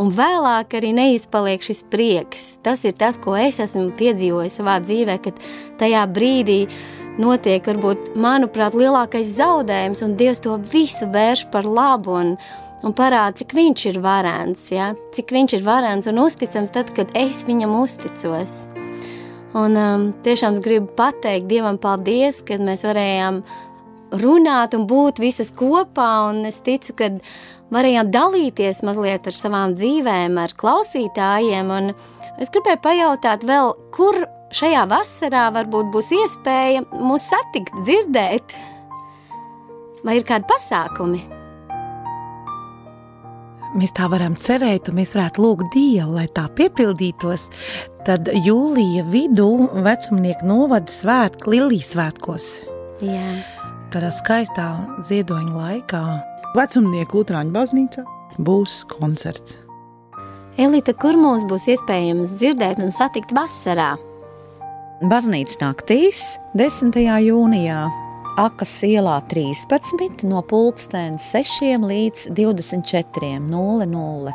un 0.00 0.14
vēlāk 0.16 0.78
arī 0.78 0.94
neizpaliek 0.96 1.64
šis 1.64 1.82
prieks. 1.92 2.46
Tas 2.64 2.84
ir 2.88 2.96
tas, 3.00 3.18
ko 3.20 3.36
es 3.38 3.60
esmu 3.62 3.90
piedzīvojis 3.98 4.60
savā 4.60 4.78
dzīvē, 4.84 5.18
kad 5.24 5.44
tajā 5.82 6.06
brīdī 6.14 6.62
notiek, 7.20 7.64
varbūt, 7.66 8.14
manuprāt, 8.16 8.76
lielākais 8.78 9.36
zaudējums, 9.36 10.04
un 10.06 10.16
Dievs 10.20 10.42
to 10.44 10.56
visu 10.72 11.08
vērš 11.10 11.48
par 11.52 11.68
labu. 11.68 12.16
Un, 12.16 12.34
un 12.86 12.96
parāda, 12.96 13.36
cik 13.42 13.52
viņš 13.56 13.86
ir 13.92 14.00
varants, 14.04 14.70
ja? 14.72 14.92
cik 15.16 15.34
viņš 15.36 15.58
ir 15.58 15.66
varants 15.66 16.08
un 16.10 16.22
uzticams 16.22 16.72
tad, 16.72 16.94
kad 16.96 17.10
es 17.18 17.42
viņam 17.48 17.76
uzticos. 17.82 18.64
Un 19.50 19.74
um, 19.74 20.04
tiešām 20.22 20.54
es 20.54 20.62
gribu 20.62 20.92
pateikt 20.94 21.48
Dievam 21.50 21.78
paldies, 21.82 22.38
kad 22.46 22.62
mēs 22.62 22.84
varējām 22.86 23.40
runāt 24.12 24.74
un 24.76 24.86
būt 24.90 25.20
visas 25.22 25.52
kopā. 25.54 26.32
Es 26.48 26.60
ticu, 26.66 26.94
ka 26.98 27.10
varējām 27.74 28.10
dalīties 28.12 28.82
mazliet 28.86 29.28
ar 29.30 29.36
savām 29.36 29.76
dzīvēm, 29.78 30.38
ar 30.40 30.54
klausītājiem. 30.58 31.72
Es 32.40 32.52
gribēju 32.52 32.82
pajautāt, 32.84 33.44
vēl, 33.46 33.74
kur 33.94 34.22
šajā 34.56 34.86
vasarā 34.90 35.48
varbūt 35.54 35.92
būs 35.94 36.12
iespēja 36.16 36.86
mūs 36.90 37.28
satikt, 37.30 37.74
dzirdēt, 37.84 38.56
vai 40.06 40.18
ir 40.18 40.26
kādi 40.26 40.48
pasākumi. 40.50 41.22
Mēs 43.70 43.92
tā 43.94 44.08
varam 44.10 44.34
cerēt, 44.34 44.88
un 44.90 44.98
mēs 44.98 45.12
varētu 45.14 45.44
lūgt 45.44 45.68
Dievu, 45.76 46.16
lai 46.16 46.26
tā 46.34 46.48
piepildītos. 46.58 47.46
Tad 48.02 48.26
jūlija 48.34 49.04
vidū 49.12 49.52
vecumnieku 49.86 50.48
novadu 50.50 50.90
svētku 50.90 51.54
Lilijas 51.54 51.92
svētkos. 51.94 52.50
Jā 53.04 53.59
tādā 53.92 54.10
skaistā 54.14 54.66
ziedoņa 55.06 55.54
laikā. 55.54 56.02
Vecumnieku 56.56 57.20
Lutāņu 57.20 57.54
baznīcā 57.54 58.04
būs 58.42 58.84
koncerts. 58.90 59.56
Elīte, 60.60 60.94
kur 60.98 61.16
mums 61.18 61.46
būs 61.48 61.68
iespējams 61.74 62.34
dzirdēt 62.40 62.82
un 62.82 62.92
satikt 62.94 63.32
vasarā? 63.36 63.94
Baznīcas 65.10 65.60
naktīs, 65.62 66.22
10. 66.58 66.98
jūnijā, 67.24 67.82
Akas 68.38 68.70
ielā 68.86 69.16
13 69.28 70.22
no 70.30 70.38
pulkstens 70.46 71.26
6 71.34 71.82
līdz 71.82 72.28
24.00 72.38 74.32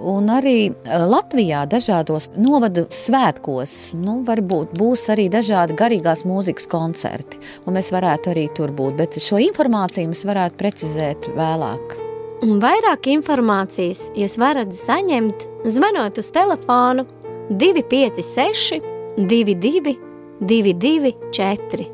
un 0.00 0.30
arī 0.32 0.56
e, 0.70 0.98
Latvijā 1.08 1.62
dažādos 1.70 2.30
novadu 2.36 2.86
svētkos 2.92 3.92
nu, 3.98 4.20
varbūt 4.26 4.76
būs 4.78 5.08
arī 5.12 5.28
dažādi 5.32 5.76
garīgās 5.78 6.24
mūzikas 6.28 6.68
koncerti, 6.70 7.40
un 7.66 7.76
mēs 7.76 7.92
varētu 7.94 8.32
arī 8.32 8.46
tur 8.56 8.72
būt, 8.76 8.96
bet 9.00 9.18
šo 9.22 9.40
informāciju 9.42 10.12
mēs 10.12 10.24
varētu 10.28 10.60
precizēt 10.60 11.28
vēlāk. 11.36 11.98
Un 12.42 12.58
vairāk 12.62 13.06
informācijas 13.12 14.08
jūs 14.18 14.34
varat 14.42 14.72
saņemt, 14.74 15.44
zvanot 15.70 16.18
uz 16.18 16.30
telefonu 16.34 17.06
256 17.52 18.80
22 19.18 19.98
224. 20.42 21.86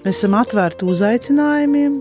Mēs 0.00 0.16
esam 0.16 0.34
atvērti 0.40 0.88
uzaicinājumiem, 0.90 2.00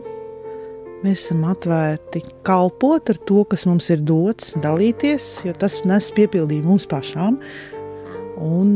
Mēs 0.99 1.21
esam 1.21 1.45
atvērti 1.47 2.19
kalpot 2.43 3.07
ar 3.07 3.19
to, 3.23 3.45
kas 3.47 3.63
mums 3.69 3.87
ir 3.93 4.01
dots, 4.03 4.51
dalīties, 4.59 5.29
jo 5.47 5.53
tas 5.55 5.77
nes 5.87 6.09
piepildījumu 6.17 6.73
mums 6.73 6.89
pašām 6.91 7.37
un 8.43 8.73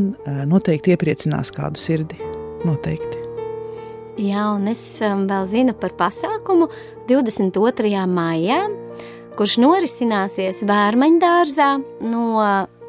noteikti 0.48 0.94
iepriecinās 0.94 1.52
kādu 1.52 1.80
sirdi. 1.80 2.16
Noteikti. 2.64 3.20
Jā, 4.24 4.46
un 4.54 4.70
es 4.72 4.80
vēl 5.02 5.44
zinu 5.50 5.74
par 5.76 5.92
pasākumu 5.98 6.70
22. 7.10 7.92
maijā, 8.08 8.62
kurš 9.36 9.58
norisināsies 9.60 10.64
Vērmaņdārzā 10.64 11.70
no 12.08 12.26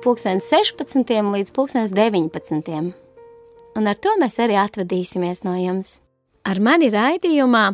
16. 0.05 1.15
līdz 1.35 1.55
19. 1.91 2.93
Un 3.75 3.89
ar 3.91 3.97
to 3.99 4.15
mēs 4.21 4.39
arī 4.39 4.55
atvadīsimies 4.63 5.43
no 5.43 5.59
jums. 5.59 5.97
Ar 6.47 6.61
mani 6.63 6.87
raidījumā 6.93 7.73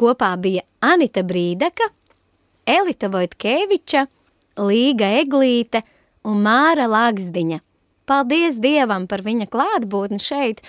Kopā 0.00 0.30
bija 0.40 0.62
Anita 0.80 1.20
Brīdaka, 1.26 1.90
Elita 2.64 3.10
Vojtkeviča, 3.12 4.06
Līga 4.60 5.10
Eglīte 5.20 5.82
un 6.24 6.40
Māra 6.44 6.86
Lāgsdiņa. 6.88 7.60
Paldies 8.08 8.56
Dievam 8.62 9.04
par 9.10 9.20
viņa 9.26 9.46
klātbūtni 9.52 10.20
šeit 10.22 10.62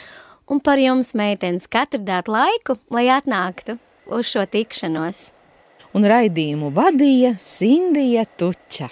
un 0.52 0.60
par 0.60 0.82
jums, 0.84 1.14
meitenes, 1.16 1.70
katru 1.72 2.02
dāt 2.04 2.28
laiku, 2.28 2.76
lai 2.92 3.08
atnāktu 3.16 3.78
uz 4.12 4.28
šo 4.34 4.44
tikšanos. 4.52 5.30
Un 5.96 6.08
raidījumu 6.08 6.74
vadīja 6.76 7.38
Sindija 7.40 8.28
Tuča. 8.40 8.92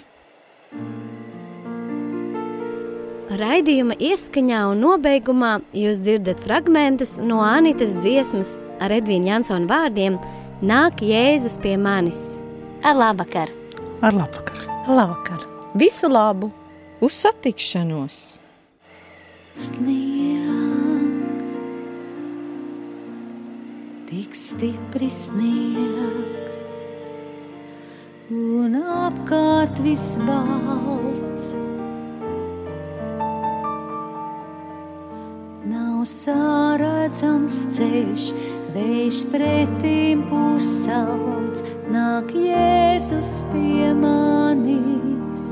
Raidījuma 3.40 3.94
ieskaņā 4.02 4.64
un 4.72 4.82
nobeigumā 4.82 5.52
jūs 5.76 6.00
dzirdat 6.02 6.40
fragmentus 6.42 7.18
no 7.22 7.44
Anitas 7.44 7.92
dziesmas 8.00 8.56
ar 8.80 8.96
Edvīnu 8.96 9.30
Jansonu 9.30 9.68
vārdiem 9.70 10.18
Nāk 10.60 11.00
Jēzus 11.04 11.56
pie 11.62 11.76
manis. 11.80 12.40
Ar 12.84 12.96
labvakar! 12.96 13.52
Ar 14.00 14.16
labvakar! 14.16 14.66
Labvakar! 14.88 15.46
Visu 15.76 16.08
labu! 16.08 16.50
Uz 17.00 17.14
satikšanos! 17.16 18.40
Snieg, 19.60 21.40
tik 24.08 24.36
stipri 24.36 25.10
snieg, 25.12 26.28
un 28.32 28.78
apkārt 28.80 29.82
viss 29.84 30.16
balts. 30.24 31.50
Nav 35.68 36.06
sāredzams 36.08 37.58
ceļš, 37.76 38.30
vējš 38.74 39.18
pretīm 39.32 40.22
pusalds, 40.30 41.62
nāk 41.90 42.30
Jēzus 42.36 43.38
pie 43.50 43.90
manis. 43.98 45.42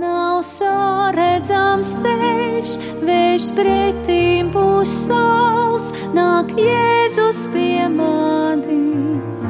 Nav 0.00 0.40
sāredzams 0.48 1.92
ceļš, 2.02 2.74
vējš 3.06 3.48
pretīm 3.58 4.50
pusalds, 4.54 5.94
nāk 6.16 6.50
Jēzus 6.58 7.44
pie 7.54 7.86
manis. 7.94 9.44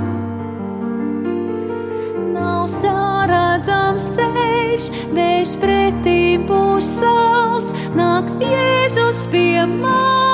Nav 2.34 2.68
sāredzams 2.74 4.12
ceļš, 4.18 4.92
vējš 5.16 5.56
pretīm 5.64 6.46
pusalds 6.50 7.74
nāk 7.96 8.28
Jēzus 8.44 9.24
pie 9.32 9.64
manis. 9.64 10.33